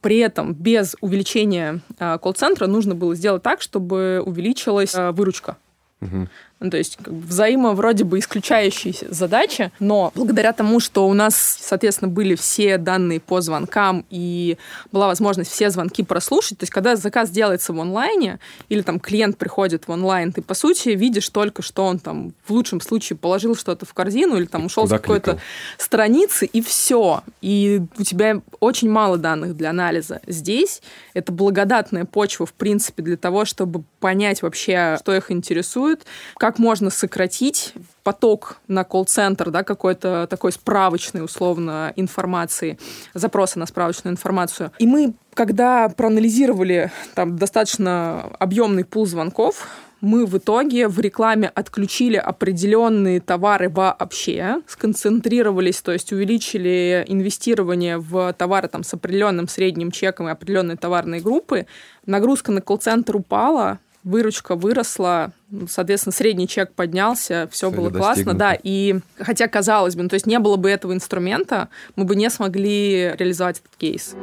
При 0.02 0.18
этом 0.20 0.54
без 0.54 0.96
увеличения 1.02 1.82
э, 2.00 2.18
колл-центра 2.22 2.68
нужно 2.68 2.96
было 2.96 3.16
сделать 3.16 3.44
так, 3.44 3.62
чтобы 3.62 4.22
увеличилась 4.26 4.96
э, 4.96 5.12
выручка. 5.12 5.58
Угу. 6.02 6.30
Ну, 6.60 6.70
то 6.70 6.78
есть 6.78 6.98
как 6.98 7.14
бы, 7.14 7.26
взаимо 7.26 7.74
вроде 7.74 8.04
бы 8.04 8.20
исключающиеся 8.20 9.08
задачи, 9.10 9.72
но 9.80 10.12
благодаря 10.14 10.52
тому, 10.52 10.80
что 10.80 11.08
у 11.08 11.14
нас, 11.14 11.58
соответственно, 11.62 12.12
были 12.12 12.36
все 12.36 12.78
данные 12.78 13.20
по 13.20 13.40
звонкам 13.40 14.06
и 14.10 14.58
была 14.92 15.08
возможность 15.08 15.52
все 15.52 15.70
звонки 15.70 16.04
прослушать, 16.04 16.58
то 16.58 16.64
есть 16.64 16.74
когда 16.74 16.96
заказ 16.96 17.30
делается 17.30 17.72
в 17.72 17.80
онлайне 17.80 18.40
или 18.68 18.82
там 18.82 19.00
клиент 19.00 19.38
приходит 19.38 19.88
в 19.88 19.92
онлайн, 19.92 20.34
ты, 20.34 20.42
по 20.42 20.54
сути, 20.54 20.90
видишь 20.90 21.30
только, 21.30 21.62
что 21.62 21.86
он 21.86 22.00
там 22.00 22.34
в 22.46 22.52
лучшем 22.52 22.82
случае 22.82 23.18
положил 23.18 23.56
что-то 23.56 23.86
в 23.86 23.94
корзину 23.94 24.36
или 24.36 24.46
там 24.46 24.66
ушел 24.66 24.84
Куда 24.84 24.98
с 24.98 25.02
какой-то 25.02 25.40
страницы, 25.78 26.46
и 26.46 26.62
все. 26.62 27.24
И 27.42 27.82
у 27.98 28.04
тебя 28.04 28.42
очень 28.60 28.90
мало 28.90 29.18
данных 29.18 29.56
для 29.56 29.70
анализа. 29.70 30.22
Здесь 30.28 30.82
это 31.14 31.32
благодатная 31.32 32.06
почва, 32.06 32.46
в 32.46 32.54
принципе, 32.54 33.02
для 33.04 33.18
того, 33.18 33.46
чтобы 33.46 33.84
понять 34.00 34.42
вообще, 34.42 34.98
что 35.00 35.16
их 35.16 35.32
интересует, 35.32 36.06
как 36.38 36.49
как 36.50 36.58
можно 36.58 36.90
сократить 36.90 37.76
поток 38.02 38.58
на 38.68 38.84
колл-центр, 38.84 39.52
да, 39.52 39.64
какой-то 39.64 40.26
такой 40.28 40.52
справочной, 40.52 41.24
условно, 41.24 41.94
информации, 41.96 42.80
запроса 43.14 43.60
на 43.60 43.68
справочную 43.68 44.14
информацию. 44.14 44.72
И 44.80 44.88
мы, 44.88 45.14
когда 45.36 45.88
проанализировали 45.90 46.92
там 47.14 47.38
достаточно 47.38 48.32
объемный 48.40 48.84
пул 48.84 49.06
звонков, 49.06 49.68
мы 50.02 50.26
в 50.26 50.40
итоге 50.40 50.88
в 50.88 51.00
рекламе 51.00 51.50
отключили 51.50 52.16
определенные 52.16 53.22
товары 53.22 53.70
вообще, 53.70 54.64
сконцентрировались, 54.66 55.84
то 55.84 55.92
есть 55.92 56.12
увеличили 56.12 57.06
инвестирование 57.08 58.00
в 58.00 58.34
товары 58.34 58.70
там, 58.70 58.84
с 58.84 58.92
определенным 58.92 59.48
средним 59.48 59.92
чеком 59.92 60.28
и 60.28 60.32
определенные 60.32 60.78
товарные 60.78 61.22
группы. 61.22 61.68
Нагрузка 62.08 62.52
на 62.52 62.62
колл-центр 62.62 63.18
упала, 63.18 63.78
выручка 64.04 64.56
выросла, 64.56 65.32
соответственно, 65.68 66.14
средний 66.14 66.48
чек 66.48 66.74
поднялся, 66.74 67.48
все 67.52 67.72
было 67.72 67.90
классно, 67.90 68.34
да, 68.34 68.58
и 68.62 69.00
хотя 69.18 69.48
казалось 69.48 69.96
бы, 69.96 70.04
ну, 70.04 70.10
то 70.10 70.16
есть 70.16 70.26
не 70.26 70.40
было 70.40 70.56
бы 70.56 70.70
этого 70.70 70.94
инструмента, 70.94 71.70
мы 71.96 72.06
бы 72.06 72.16
не 72.16 72.30
смогли 72.30 73.14
реализовать 73.18 73.60
этот 73.60 73.76
кейс. 73.78 74.16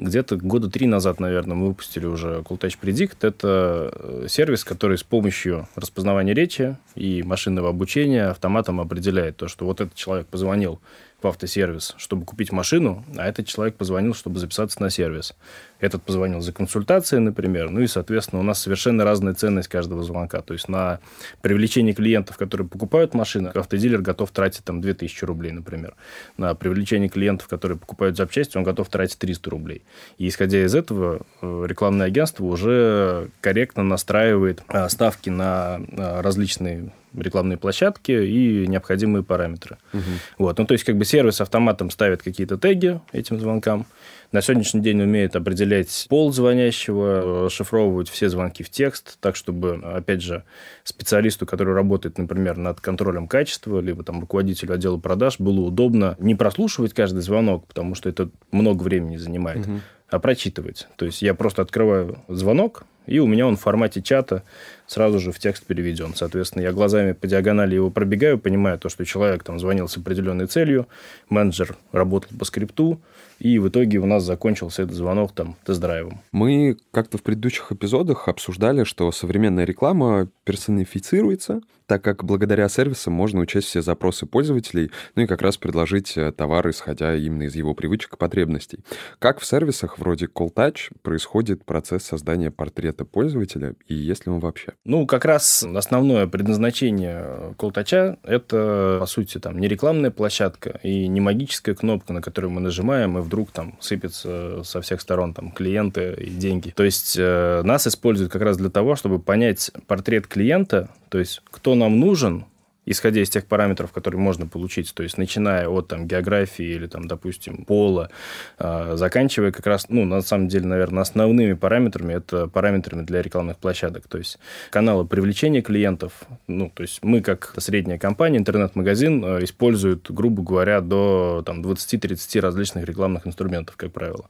Где-то 0.00 0.36
года 0.36 0.70
три 0.70 0.86
назад, 0.86 1.20
наверное, 1.20 1.56
мы 1.56 1.68
выпустили 1.68 2.06
уже 2.06 2.42
Cool 2.48 2.58
Touch 2.58 2.78
Predict. 2.80 3.18
Это 3.20 3.92
э, 3.92 4.26
сервис, 4.28 4.64
который 4.64 4.96
с 4.96 5.02
помощью 5.02 5.68
распознавания 5.74 6.32
речи 6.32 6.78
и 6.94 7.22
машинного 7.22 7.68
обучения 7.68 8.28
автоматом 8.28 8.80
определяет 8.80 9.36
то, 9.36 9.46
что 9.48 9.66
вот 9.66 9.82
этот 9.82 9.94
человек 9.94 10.26
позвонил 10.26 10.80
в 11.22 11.26
автосервис, 11.26 11.94
чтобы 11.98 12.24
купить 12.24 12.52
машину, 12.52 13.04
а 13.16 13.28
этот 13.28 13.46
человек 13.46 13.76
позвонил, 13.76 14.14
чтобы 14.14 14.38
записаться 14.38 14.80
на 14.80 14.90
сервис. 14.90 15.34
Этот 15.78 16.02
позвонил 16.02 16.40
за 16.40 16.52
консультацией, 16.52 17.22
например. 17.22 17.70
Ну 17.70 17.80
и, 17.80 17.86
соответственно, 17.86 18.40
у 18.40 18.44
нас 18.44 18.60
совершенно 18.60 19.04
разная 19.04 19.34
ценность 19.34 19.68
каждого 19.68 20.02
звонка. 20.02 20.42
То 20.42 20.52
есть 20.52 20.68
на 20.68 21.00
привлечение 21.40 21.94
клиентов, 21.94 22.36
которые 22.36 22.68
покупают 22.68 23.14
машины, 23.14 23.48
автодилер 23.48 24.00
готов 24.00 24.30
тратить 24.30 24.64
там 24.64 24.80
2000 24.80 25.24
рублей, 25.24 25.52
например. 25.52 25.94
На 26.36 26.54
привлечение 26.54 27.08
клиентов, 27.08 27.48
которые 27.48 27.78
покупают 27.78 28.16
запчасти, 28.16 28.56
он 28.56 28.64
готов 28.64 28.88
тратить 28.88 29.18
300 29.18 29.50
рублей. 29.50 29.82
И 30.18 30.28
исходя 30.28 30.62
из 30.64 30.74
этого, 30.74 31.22
э, 31.40 31.64
рекламное 31.66 32.06
агентство 32.06 32.44
уже 32.44 33.30
корректно 33.40 33.82
настраивает 33.82 34.62
э, 34.68 34.88
ставки 34.88 35.30
на 35.30 35.80
э, 35.80 36.20
различные 36.20 36.92
рекламные 37.14 37.58
площадки 37.58 38.12
и 38.12 38.66
необходимые 38.66 39.22
параметры. 39.22 39.78
Угу. 39.92 40.02
Вот. 40.38 40.58
Ну, 40.58 40.66
то 40.66 40.72
есть, 40.72 40.84
как 40.84 40.96
бы 40.96 41.04
сервис 41.04 41.40
автоматом 41.40 41.90
ставит 41.90 42.22
какие-то 42.22 42.58
теги 42.58 43.00
этим 43.12 43.38
звонкам, 43.40 43.86
на 44.32 44.42
сегодняшний 44.42 44.80
день 44.80 45.02
умеет 45.02 45.34
определять 45.34 46.06
пол 46.08 46.32
звонящего, 46.32 47.46
расшифровывать 47.46 48.08
все 48.08 48.28
звонки 48.28 48.62
в 48.62 48.70
текст, 48.70 49.18
так, 49.20 49.34
чтобы, 49.34 49.80
опять 49.82 50.22
же, 50.22 50.44
специалисту, 50.84 51.46
который 51.46 51.74
работает, 51.74 52.16
например, 52.16 52.56
над 52.56 52.80
контролем 52.80 53.26
качества, 53.26 53.80
либо 53.80 54.04
там 54.04 54.20
руководителю 54.20 54.74
отдела 54.74 54.98
продаж, 54.98 55.40
было 55.40 55.60
удобно 55.60 56.16
не 56.20 56.36
прослушивать 56.36 56.94
каждый 56.94 57.22
звонок, 57.22 57.66
потому 57.66 57.96
что 57.96 58.08
это 58.08 58.30
много 58.52 58.84
времени 58.84 59.16
занимает, 59.16 59.66
угу. 59.66 59.80
а 60.08 60.18
прочитывать. 60.20 60.86
То 60.94 61.06
есть 61.06 61.22
я 61.22 61.34
просто 61.34 61.62
открываю 61.62 62.18
звонок, 62.28 62.84
и 63.06 63.18
у 63.18 63.26
меня 63.26 63.48
он 63.48 63.56
в 63.56 63.60
формате 63.60 64.00
чата 64.00 64.44
сразу 64.90 65.20
же 65.20 65.30
в 65.30 65.38
текст 65.38 65.64
переведен. 65.64 66.14
Соответственно, 66.16 66.62
я 66.62 66.72
глазами 66.72 67.12
по 67.12 67.28
диагонали 67.28 67.76
его 67.76 67.90
пробегаю, 67.90 68.38
понимаю 68.38 68.76
то, 68.76 68.88
что 68.88 69.04
человек 69.04 69.44
там 69.44 69.60
звонил 69.60 69.88
с 69.88 69.96
определенной 69.96 70.46
целью, 70.46 70.88
менеджер 71.28 71.76
работал 71.92 72.36
по 72.36 72.44
скрипту, 72.44 73.00
и 73.38 73.58
в 73.60 73.68
итоге 73.68 73.98
у 73.98 74.06
нас 74.06 74.24
закончился 74.24 74.82
этот 74.82 74.96
звонок 74.96 75.32
там 75.32 75.56
тест-драйвом. 75.64 76.20
Мы 76.32 76.76
как-то 76.90 77.18
в 77.18 77.22
предыдущих 77.22 77.70
эпизодах 77.70 78.26
обсуждали, 78.26 78.82
что 78.82 79.12
современная 79.12 79.64
реклама 79.64 80.28
персонифицируется, 80.44 81.60
так 81.86 82.04
как 82.04 82.22
благодаря 82.22 82.68
сервисам 82.68 83.14
можно 83.14 83.40
учесть 83.40 83.66
все 83.66 83.82
запросы 83.82 84.24
пользователей, 84.24 84.92
ну 85.16 85.22
и 85.22 85.26
как 85.26 85.42
раз 85.42 85.56
предложить 85.56 86.16
э, 86.16 86.30
товар, 86.30 86.70
исходя 86.70 87.16
именно 87.16 87.44
из 87.44 87.56
его 87.56 87.74
привычек 87.74 88.14
и 88.14 88.16
потребностей. 88.16 88.78
Как 89.18 89.40
в 89.40 89.44
сервисах 89.44 89.98
вроде 89.98 90.26
Call 90.26 90.54
Touch 90.54 90.92
происходит 91.02 91.64
процесс 91.64 92.04
создания 92.04 92.52
портрета 92.52 93.04
пользователя, 93.04 93.74
и 93.88 93.94
есть 93.94 94.26
ли 94.26 94.32
он 94.32 94.38
вообще? 94.38 94.74
Ну, 94.84 95.06
как 95.06 95.26
раз 95.26 95.62
основное 95.62 96.26
предназначение 96.26 97.54
Call 97.58 97.72
Touch— 97.72 98.18
это, 98.22 98.96
по 98.98 99.06
сути, 99.06 99.38
там, 99.38 99.58
не 99.58 99.68
рекламная 99.68 100.10
площадка 100.10 100.80
и 100.82 101.06
не 101.06 101.20
магическая 101.20 101.74
кнопка, 101.74 102.14
на 102.14 102.22
которую 102.22 102.50
мы 102.50 102.62
нажимаем, 102.62 103.18
и 103.18 103.20
вдруг 103.20 103.50
там 103.50 103.76
сыпется 103.80 104.62
со 104.64 104.80
всех 104.80 105.02
сторон 105.02 105.34
там 105.34 105.50
клиенты 105.50 106.14
и 106.18 106.30
деньги. 106.30 106.70
То 106.70 106.84
есть 106.84 107.14
э, 107.18 107.60
нас 107.62 107.86
используют 107.86 108.32
как 108.32 108.40
раз 108.40 108.56
для 108.56 108.70
того, 108.70 108.96
чтобы 108.96 109.18
понять 109.18 109.70
портрет 109.86 110.26
клиента, 110.26 110.88
то 111.10 111.18
есть 111.18 111.42
кто 111.50 111.74
нам 111.74 112.00
нужен, 112.00 112.46
исходя 112.86 113.20
из 113.20 113.30
тех 113.30 113.46
параметров, 113.46 113.92
которые 113.92 114.20
можно 114.20 114.46
получить, 114.46 114.92
то 114.94 115.02
есть 115.02 115.18
начиная 115.18 115.68
от 115.68 115.88
там, 115.88 116.06
географии 116.06 116.64
или, 116.64 116.86
там, 116.86 117.06
допустим, 117.06 117.64
пола, 117.64 118.10
э, 118.58 118.92
заканчивая 118.96 119.52
как 119.52 119.66
раз, 119.66 119.86
ну, 119.88 120.04
на 120.04 120.22
самом 120.22 120.48
деле, 120.48 120.66
наверное, 120.66 121.02
основными 121.02 121.52
параметрами, 121.54 122.14
это 122.14 122.46
параметрами 122.46 123.02
для 123.02 123.22
рекламных 123.22 123.58
площадок, 123.58 124.08
то 124.08 124.18
есть 124.18 124.38
каналы 124.70 125.06
привлечения 125.06 125.62
клиентов, 125.62 126.12
ну, 126.46 126.70
то 126.74 126.82
есть 126.82 127.00
мы, 127.02 127.20
как 127.20 127.54
средняя 127.58 127.98
компания, 127.98 128.38
интернет-магазин, 128.38 129.24
э, 129.24 129.44
используют, 129.44 130.10
грубо 130.10 130.42
говоря, 130.42 130.80
до 130.80 131.42
там, 131.44 131.62
20-30 131.62 132.40
различных 132.40 132.84
рекламных 132.84 133.26
инструментов, 133.26 133.76
как 133.76 133.92
правило. 133.92 134.26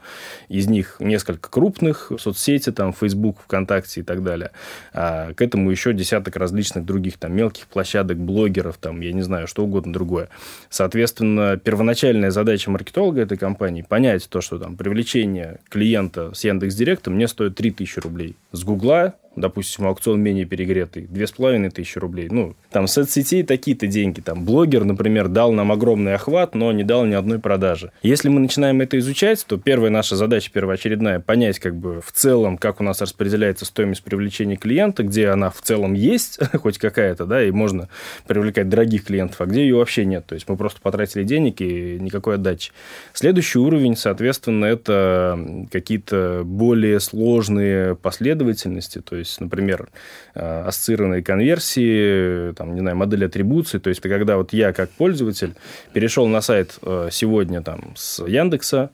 Из 0.48 0.66
них 0.66 0.96
несколько 0.98 1.48
крупных, 1.48 2.12
соцсети, 2.18 2.72
там, 2.72 2.92
Facebook, 2.92 3.40
ВКонтакте 3.44 4.00
и 4.00 4.02
так 4.02 4.22
далее. 4.22 4.50
А 4.92 5.32
к 5.34 5.42
этому 5.42 5.70
еще 5.70 5.92
десяток 5.92 6.36
различных 6.36 6.84
других 6.84 7.18
там 7.18 7.34
мелких 7.34 7.66
площадок, 7.66 8.18
блогеров, 8.18 8.39
блогеров, 8.40 8.78
там, 8.78 9.00
я 9.00 9.12
не 9.12 9.22
знаю, 9.22 9.46
что 9.46 9.64
угодно 9.64 9.92
другое. 9.92 10.28
Соответственно, 10.70 11.58
первоначальная 11.58 12.30
задача 12.30 12.70
маркетолога 12.70 13.20
этой 13.20 13.36
компании 13.36 13.82
понять 13.82 14.28
то, 14.28 14.40
что 14.40 14.58
там 14.58 14.76
привлечение 14.76 15.58
клиента 15.68 16.32
с 16.34 16.44
Яндекс.Директа 16.44 17.10
мне 17.10 17.28
стоит 17.28 17.54
3000 17.56 17.98
рублей. 18.00 18.36
С 18.52 18.64
Гугла 18.64 19.14
допустим, 19.36 19.86
аукцион 19.86 20.20
менее 20.20 20.44
перегретый, 20.44 21.06
две 21.06 21.26
с 21.26 21.32
половиной 21.32 21.70
тысячи 21.70 21.98
рублей. 21.98 22.28
Ну, 22.30 22.56
там 22.70 22.88
соцсетей 22.88 23.42
такие-то 23.42 23.86
деньги. 23.86 24.20
Там 24.20 24.44
блогер, 24.44 24.84
например, 24.84 25.28
дал 25.28 25.52
нам 25.52 25.70
огромный 25.70 26.14
охват, 26.14 26.54
но 26.54 26.72
не 26.72 26.82
дал 26.82 27.04
ни 27.04 27.14
одной 27.14 27.38
продажи. 27.38 27.92
Если 28.02 28.28
мы 28.28 28.40
начинаем 28.40 28.80
это 28.80 28.98
изучать, 28.98 29.44
то 29.46 29.56
первая 29.56 29.90
наша 29.90 30.16
задача 30.16 30.50
первоочередная 30.52 31.20
понять, 31.20 31.58
как 31.58 31.76
бы 31.76 32.00
в 32.00 32.12
целом, 32.12 32.58
как 32.58 32.80
у 32.80 32.84
нас 32.84 33.00
распределяется 33.00 33.64
стоимость 33.64 34.02
привлечения 34.02 34.56
клиента, 34.56 35.02
где 35.04 35.28
она 35.28 35.50
в 35.50 35.60
целом 35.62 35.94
есть, 35.94 36.38
хоть 36.56 36.78
какая-то, 36.78 37.24
да, 37.24 37.44
и 37.44 37.50
можно 37.50 37.88
привлекать 38.26 38.68
дорогих 38.68 39.04
клиентов, 39.04 39.40
а 39.40 39.46
где 39.46 39.62
ее 39.62 39.76
вообще 39.76 40.04
нет. 40.04 40.26
То 40.26 40.34
есть 40.34 40.48
мы 40.48 40.56
просто 40.56 40.80
потратили 40.80 41.22
денег 41.22 41.60
и 41.60 41.98
никакой 42.00 42.34
отдачи. 42.34 42.72
Следующий 43.12 43.58
уровень, 43.58 43.96
соответственно, 43.96 44.64
это 44.64 45.66
какие-то 45.70 46.42
более 46.44 46.98
сложные 46.98 47.94
последовательности, 47.94 49.00
то 49.00 49.19
есть 49.20 49.40
например, 49.40 49.88
э, 50.34 50.62
ассоциированные 50.66 51.22
конверсии, 51.22 52.52
там, 52.52 52.74
не 52.74 52.80
знаю, 52.80 52.96
модель 52.96 53.24
атрибуции. 53.24 53.78
То 53.78 53.88
есть, 53.88 54.00
когда 54.00 54.36
вот 54.36 54.52
я 54.52 54.72
как 54.72 54.90
пользователь 54.90 55.54
перешел 55.92 56.26
на 56.26 56.40
сайт 56.40 56.78
э, 56.82 57.08
сегодня 57.10 57.62
там 57.62 57.94
с 57.96 58.24
Яндекса, 58.26 58.90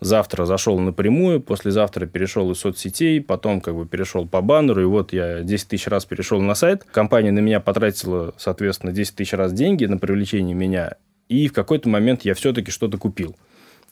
завтра 0.00 0.46
зашел 0.46 0.78
напрямую, 0.78 1.40
послезавтра 1.40 2.06
перешел 2.06 2.50
из 2.50 2.58
соцсетей, 2.58 3.20
потом 3.20 3.60
как 3.60 3.74
бы 3.74 3.86
перешел 3.86 4.26
по 4.26 4.40
баннеру, 4.40 4.82
и 4.82 4.86
вот 4.86 5.12
я 5.12 5.42
10 5.42 5.68
тысяч 5.68 5.86
раз 5.86 6.04
перешел 6.04 6.40
на 6.40 6.54
сайт. 6.54 6.84
Компания 6.84 7.32
на 7.32 7.40
меня 7.40 7.60
потратила, 7.60 8.34
соответственно, 8.36 8.92
10 8.92 9.16
тысяч 9.16 9.32
раз 9.32 9.52
деньги 9.52 9.84
на 9.84 9.98
привлечение 9.98 10.54
меня, 10.54 10.94
и 11.28 11.48
в 11.48 11.52
какой-то 11.52 11.88
момент 11.88 12.22
я 12.24 12.34
все-таки 12.34 12.70
что-то 12.70 12.98
купил. 12.98 13.36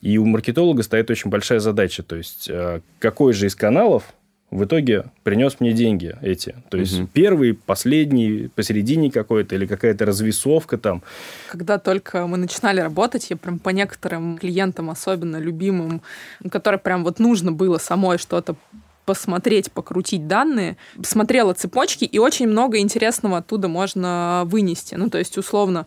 И 0.00 0.16
у 0.16 0.24
маркетолога 0.24 0.82
стоит 0.82 1.10
очень 1.10 1.30
большая 1.30 1.58
задача, 1.58 2.02
то 2.02 2.16
есть 2.16 2.48
э, 2.48 2.80
какой 3.00 3.32
же 3.32 3.46
из 3.46 3.56
каналов 3.56 4.04
в 4.50 4.64
итоге 4.64 5.06
принес 5.24 5.60
мне 5.60 5.72
деньги 5.72 6.16
эти. 6.22 6.54
То 6.70 6.78
есть 6.78 7.00
угу. 7.00 7.08
первый, 7.12 7.54
последний, 7.54 8.48
посередине 8.54 9.10
какой-то 9.10 9.54
или 9.54 9.66
какая-то 9.66 10.06
развесовка 10.06 10.78
там. 10.78 11.02
Когда 11.50 11.78
только 11.78 12.26
мы 12.26 12.38
начинали 12.38 12.80
работать, 12.80 13.28
я 13.30 13.36
прям 13.36 13.58
по 13.58 13.70
некоторым 13.70 14.38
клиентам, 14.38 14.90
особенно 14.90 15.36
любимым, 15.36 16.02
которые 16.50 16.78
прям 16.78 17.04
вот 17.04 17.18
нужно 17.18 17.52
было 17.52 17.78
самой 17.78 18.18
что-то 18.18 18.56
посмотреть, 19.04 19.72
покрутить 19.72 20.26
данные, 20.26 20.76
смотрела 21.02 21.54
цепочки, 21.54 22.04
и 22.04 22.18
очень 22.18 22.46
много 22.46 22.78
интересного 22.78 23.38
оттуда 23.38 23.66
можно 23.66 24.42
вынести. 24.44 24.96
Ну, 24.96 25.08
то 25.08 25.16
есть, 25.16 25.38
условно, 25.38 25.86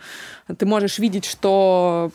ты 0.58 0.66
можешь 0.66 0.98
видеть, 0.98 1.26
что 1.26 2.12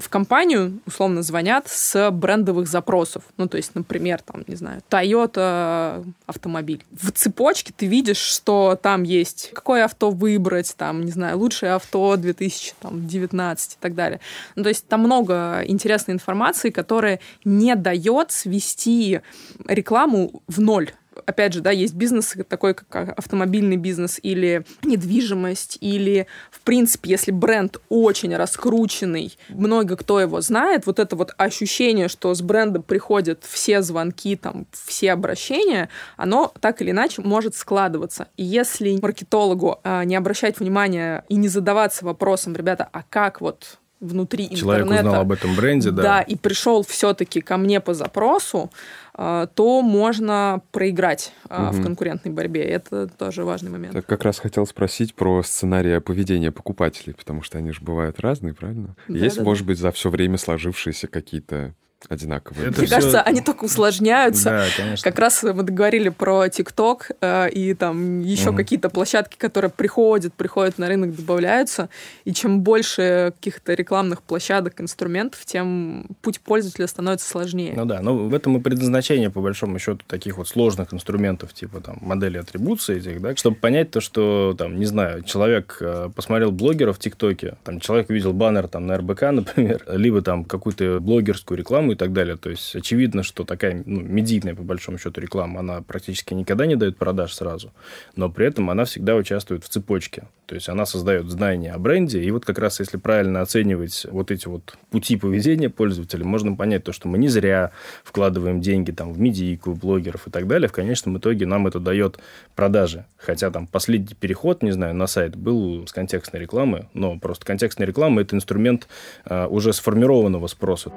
в 0.00 0.08
компанию, 0.08 0.80
условно, 0.86 1.22
звонят 1.22 1.68
с 1.68 2.10
брендовых 2.10 2.68
запросов. 2.68 3.24
Ну, 3.36 3.48
то 3.48 3.56
есть, 3.56 3.74
например, 3.74 4.20
там, 4.22 4.44
не 4.46 4.56
знаю, 4.56 4.82
Toyota 4.90 6.04
автомобиль. 6.26 6.84
В 6.92 7.10
цепочке 7.12 7.72
ты 7.76 7.86
видишь, 7.86 8.18
что 8.18 8.78
там 8.80 9.02
есть 9.02 9.50
какое 9.54 9.84
авто 9.84 10.10
выбрать, 10.10 10.74
там, 10.76 11.04
не 11.04 11.12
знаю, 11.12 11.38
лучшее 11.38 11.72
авто 11.72 12.16
2019 12.16 13.72
и 13.72 13.76
так 13.80 13.94
далее. 13.94 14.20
Ну, 14.54 14.62
то 14.62 14.68
есть 14.68 14.86
там 14.86 15.00
много 15.00 15.62
интересной 15.66 16.14
информации, 16.14 16.70
которая 16.70 17.20
не 17.44 17.74
дает 17.74 18.32
свести 18.32 19.20
рекламу 19.66 20.42
в 20.46 20.60
ноль 20.60 20.90
опять 21.24 21.52
же, 21.52 21.60
да, 21.60 21.70
есть 21.70 21.94
бизнес 21.94 22.34
такой, 22.48 22.74
как 22.74 23.18
автомобильный 23.18 23.76
бизнес 23.76 24.18
или 24.22 24.64
недвижимость, 24.82 25.78
или, 25.80 26.26
в 26.50 26.60
принципе, 26.60 27.10
если 27.10 27.30
бренд 27.30 27.78
очень 27.88 28.34
раскрученный, 28.36 29.36
много 29.48 29.96
кто 29.96 30.20
его 30.20 30.40
знает, 30.40 30.86
вот 30.86 30.98
это 30.98 31.16
вот 31.16 31.32
ощущение, 31.38 32.08
что 32.08 32.34
с 32.34 32.42
брендом 32.42 32.82
приходят 32.82 33.44
все 33.44 33.82
звонки, 33.82 34.36
там, 34.36 34.66
все 34.72 35.12
обращения, 35.12 35.88
оно 36.16 36.52
так 36.60 36.82
или 36.82 36.90
иначе 36.90 37.22
может 37.22 37.56
складываться. 37.56 38.28
И 38.36 38.44
если 38.44 38.98
маркетологу 39.00 39.80
э, 39.82 40.04
не 40.04 40.16
обращать 40.16 40.60
внимания 40.60 41.24
и 41.28 41.36
не 41.36 41.48
задаваться 41.48 42.04
вопросом, 42.04 42.54
ребята, 42.54 42.88
а 42.92 43.02
как 43.02 43.40
вот 43.40 43.78
внутри 44.00 44.54
Человек 44.54 44.86
интернета. 44.86 44.86
Человек 44.86 45.06
узнал 45.06 45.20
об 45.22 45.32
этом 45.32 45.56
бренде, 45.56 45.90
да. 45.90 46.02
Да, 46.02 46.20
и 46.20 46.36
пришел 46.36 46.82
все-таки 46.82 47.40
ко 47.40 47.56
мне 47.56 47.80
по 47.80 47.94
запросу, 47.94 48.70
а, 49.05 49.05
то 49.16 49.82
можно 49.82 50.60
проиграть 50.72 51.32
угу. 51.44 51.70
в 51.70 51.82
конкурентной 51.82 52.32
борьбе. 52.32 52.62
Это 52.64 53.08
тоже 53.08 53.44
важный 53.44 53.70
момент. 53.70 53.94
Так 53.94 54.06
как 54.06 54.24
раз 54.24 54.38
хотел 54.38 54.66
спросить 54.66 55.14
про 55.14 55.42
сценарий 55.42 56.00
поведения 56.00 56.52
покупателей, 56.52 57.14
потому 57.14 57.42
что 57.42 57.58
они 57.58 57.72
же 57.72 57.80
бывают 57.80 58.20
разные, 58.20 58.52
правильно? 58.52 58.94
Да, 59.08 59.18
Есть, 59.18 59.38
да, 59.38 59.44
может 59.44 59.64
да. 59.64 59.68
быть, 59.68 59.78
за 59.78 59.90
все 59.92 60.10
время 60.10 60.36
сложившиеся 60.36 61.08
какие-то 61.08 61.74
одинаковые. 62.08 62.68
Это 62.68 62.78
Мне 62.78 62.86
все... 62.86 62.96
кажется, 62.96 63.22
они 63.22 63.40
только 63.40 63.64
усложняются. 63.64 64.44
Да, 64.44 64.66
конечно. 64.76 65.10
Как 65.10 65.18
раз 65.18 65.42
мы 65.42 65.54
говорили 65.64 66.08
про 66.08 66.48
ТикТок 66.48 67.10
э, 67.20 67.50
и 67.50 67.74
там 67.74 68.20
еще 68.20 68.50
угу. 68.50 68.58
какие-то 68.58 68.90
площадки, 68.90 69.36
которые 69.36 69.70
приходят, 69.70 70.32
приходят 70.34 70.78
на 70.78 70.88
рынок, 70.88 71.16
добавляются. 71.16 71.88
И 72.24 72.32
чем 72.32 72.60
больше 72.60 73.32
каких-то 73.36 73.74
рекламных 73.74 74.22
площадок, 74.22 74.80
инструментов, 74.80 75.44
тем 75.44 76.06
путь 76.22 76.40
пользователя 76.40 76.86
становится 76.86 77.28
сложнее. 77.28 77.72
Ну 77.74 77.84
да, 77.84 78.00
но 78.00 78.16
в 78.16 78.34
этом 78.34 78.56
и 78.56 78.60
предназначение, 78.60 79.05
по 79.30 79.40
большому 79.40 79.78
счету, 79.78 80.00
таких 80.06 80.38
вот 80.38 80.48
сложных 80.48 80.92
инструментов, 80.92 81.52
типа 81.52 81.80
там 81.80 81.98
модели 82.00 82.38
атрибуции 82.38 82.98
этих, 82.98 83.20
да, 83.20 83.34
чтобы 83.36 83.56
понять 83.56 83.90
то, 83.90 84.00
что 84.00 84.54
там, 84.56 84.78
не 84.78 84.86
знаю, 84.86 85.22
человек 85.22 85.78
э, 85.80 86.10
посмотрел 86.14 86.52
блогеров 86.52 86.96
в 86.96 87.00
ТикТоке, 87.00 87.56
там 87.64 87.80
человек 87.80 88.10
увидел 88.10 88.32
баннер 88.32 88.68
там 88.68 88.86
на 88.86 88.98
РБК, 88.98 89.22
например, 89.32 89.82
либо 89.88 90.22
там 90.22 90.44
какую-то 90.44 91.00
блогерскую 91.00 91.58
рекламу, 91.58 91.92
и 91.92 91.94
так 91.94 92.12
далее. 92.12 92.36
То 92.36 92.50
есть 92.50 92.76
очевидно, 92.76 93.22
что 93.22 93.44
такая 93.44 93.82
ну, 93.84 94.00
медийная, 94.00 94.54
по 94.54 94.62
большому 94.62 94.98
счету, 94.98 95.20
реклама, 95.20 95.60
она 95.60 95.82
практически 95.82 96.34
никогда 96.34 96.66
не 96.66 96.76
дает 96.76 96.96
продаж 96.96 97.32
сразу, 97.32 97.72
но 98.14 98.30
при 98.30 98.46
этом 98.46 98.70
она 98.70 98.84
всегда 98.84 99.16
участвует 99.16 99.64
в 99.64 99.68
цепочке. 99.68 100.24
То 100.46 100.54
есть 100.54 100.68
она 100.68 100.86
создает 100.86 101.28
знания 101.28 101.72
о 101.72 101.78
бренде, 101.78 102.22
и 102.22 102.30
вот 102.30 102.44
как 102.44 102.58
раз 102.58 102.78
если 102.80 102.98
правильно 102.98 103.40
оценивать 103.40 104.06
вот 104.10 104.30
эти 104.30 104.46
вот 104.46 104.76
пути 104.90 105.16
поведения 105.16 105.70
пользователя, 105.70 106.24
можно 106.24 106.54
понять 106.54 106.84
то, 106.84 106.92
что 106.92 107.08
мы 107.08 107.18
не 107.18 107.28
зря 107.28 107.72
вкладываем 108.04 108.60
деньги 108.60 108.92
там 108.96 109.12
в 109.12 109.20
медийку, 109.20 109.74
блогеров 109.74 110.26
и 110.26 110.30
так 110.30 110.46
далее. 110.46 110.68
В 110.68 110.72
конечном 110.72 111.18
итоге 111.18 111.46
нам 111.46 111.66
это 111.66 111.78
дает 111.78 112.18
продажи. 112.54 113.04
Хотя 113.16 113.50
там 113.50 113.66
последний 113.66 114.14
переход, 114.14 114.62
не 114.62 114.72
знаю, 114.72 114.94
на 114.94 115.06
сайт 115.06 115.36
был 115.36 115.86
с 115.86 115.92
контекстной 115.92 116.40
рекламы, 116.42 116.88
но 116.94 117.18
просто 117.18 117.44
контекстная 117.44 117.86
реклама– 117.86 118.20
это 118.22 118.34
инструмент 118.36 118.88
а, 119.24 119.46
уже 119.46 119.72
сформированного 119.72 120.46
спроса. 120.46 120.92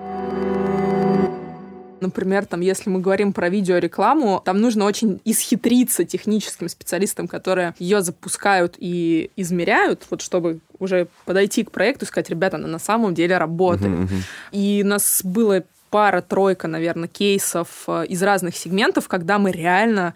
Например, 2.01 2.45
там, 2.45 2.61
если 2.61 2.89
мы 2.89 3.01
говорим 3.01 3.33
про 3.33 3.49
видеорекламу, 3.49 4.41
там 4.43 4.61
нужно 4.61 4.85
очень 4.85 5.19
исхитриться 5.25 6.05
техническим 6.05 6.69
специалистам, 6.69 7.27
которые 7.27 7.75
ее 7.79 8.01
запускают 8.01 8.75
и 8.77 9.31
измеряют, 9.35 10.05
вот 10.09 10.21
чтобы 10.21 10.59
уже 10.79 11.07
подойти 11.25 11.63
к 11.63 11.71
проекту 11.71 12.05
и 12.05 12.07
сказать, 12.07 12.29
ребята, 12.29 12.55
она 12.55 12.67
на 12.67 12.79
самом 12.79 13.13
деле 13.13 13.37
работает. 13.37 13.91
Uh-huh, 13.91 14.05
uh-huh. 14.05 14.23
И 14.53 14.81
у 14.83 14.87
нас 14.87 15.21
было 15.23 15.63
пара-тройка, 15.89 16.67
наверное, 16.67 17.07
кейсов 17.07 17.83
э, 17.87 18.05
из 18.07 18.21
разных 18.23 18.55
сегментов, 18.55 19.07
когда 19.07 19.39
мы 19.39 19.51
реально 19.51 20.13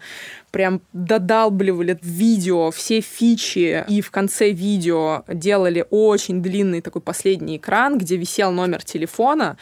прям 0.50 0.80
додалбливали 0.92 1.98
видео 2.02 2.70
все 2.70 3.00
фичи 3.00 3.84
и 3.88 4.00
в 4.00 4.10
конце 4.10 4.50
видео 4.50 5.24
делали 5.28 5.84
очень 5.90 6.42
длинный 6.42 6.80
такой 6.80 7.02
последний 7.02 7.56
экран, 7.56 7.98
где 7.98 8.16
висел 8.16 8.52
номер 8.52 8.84
телефона, 8.84 9.56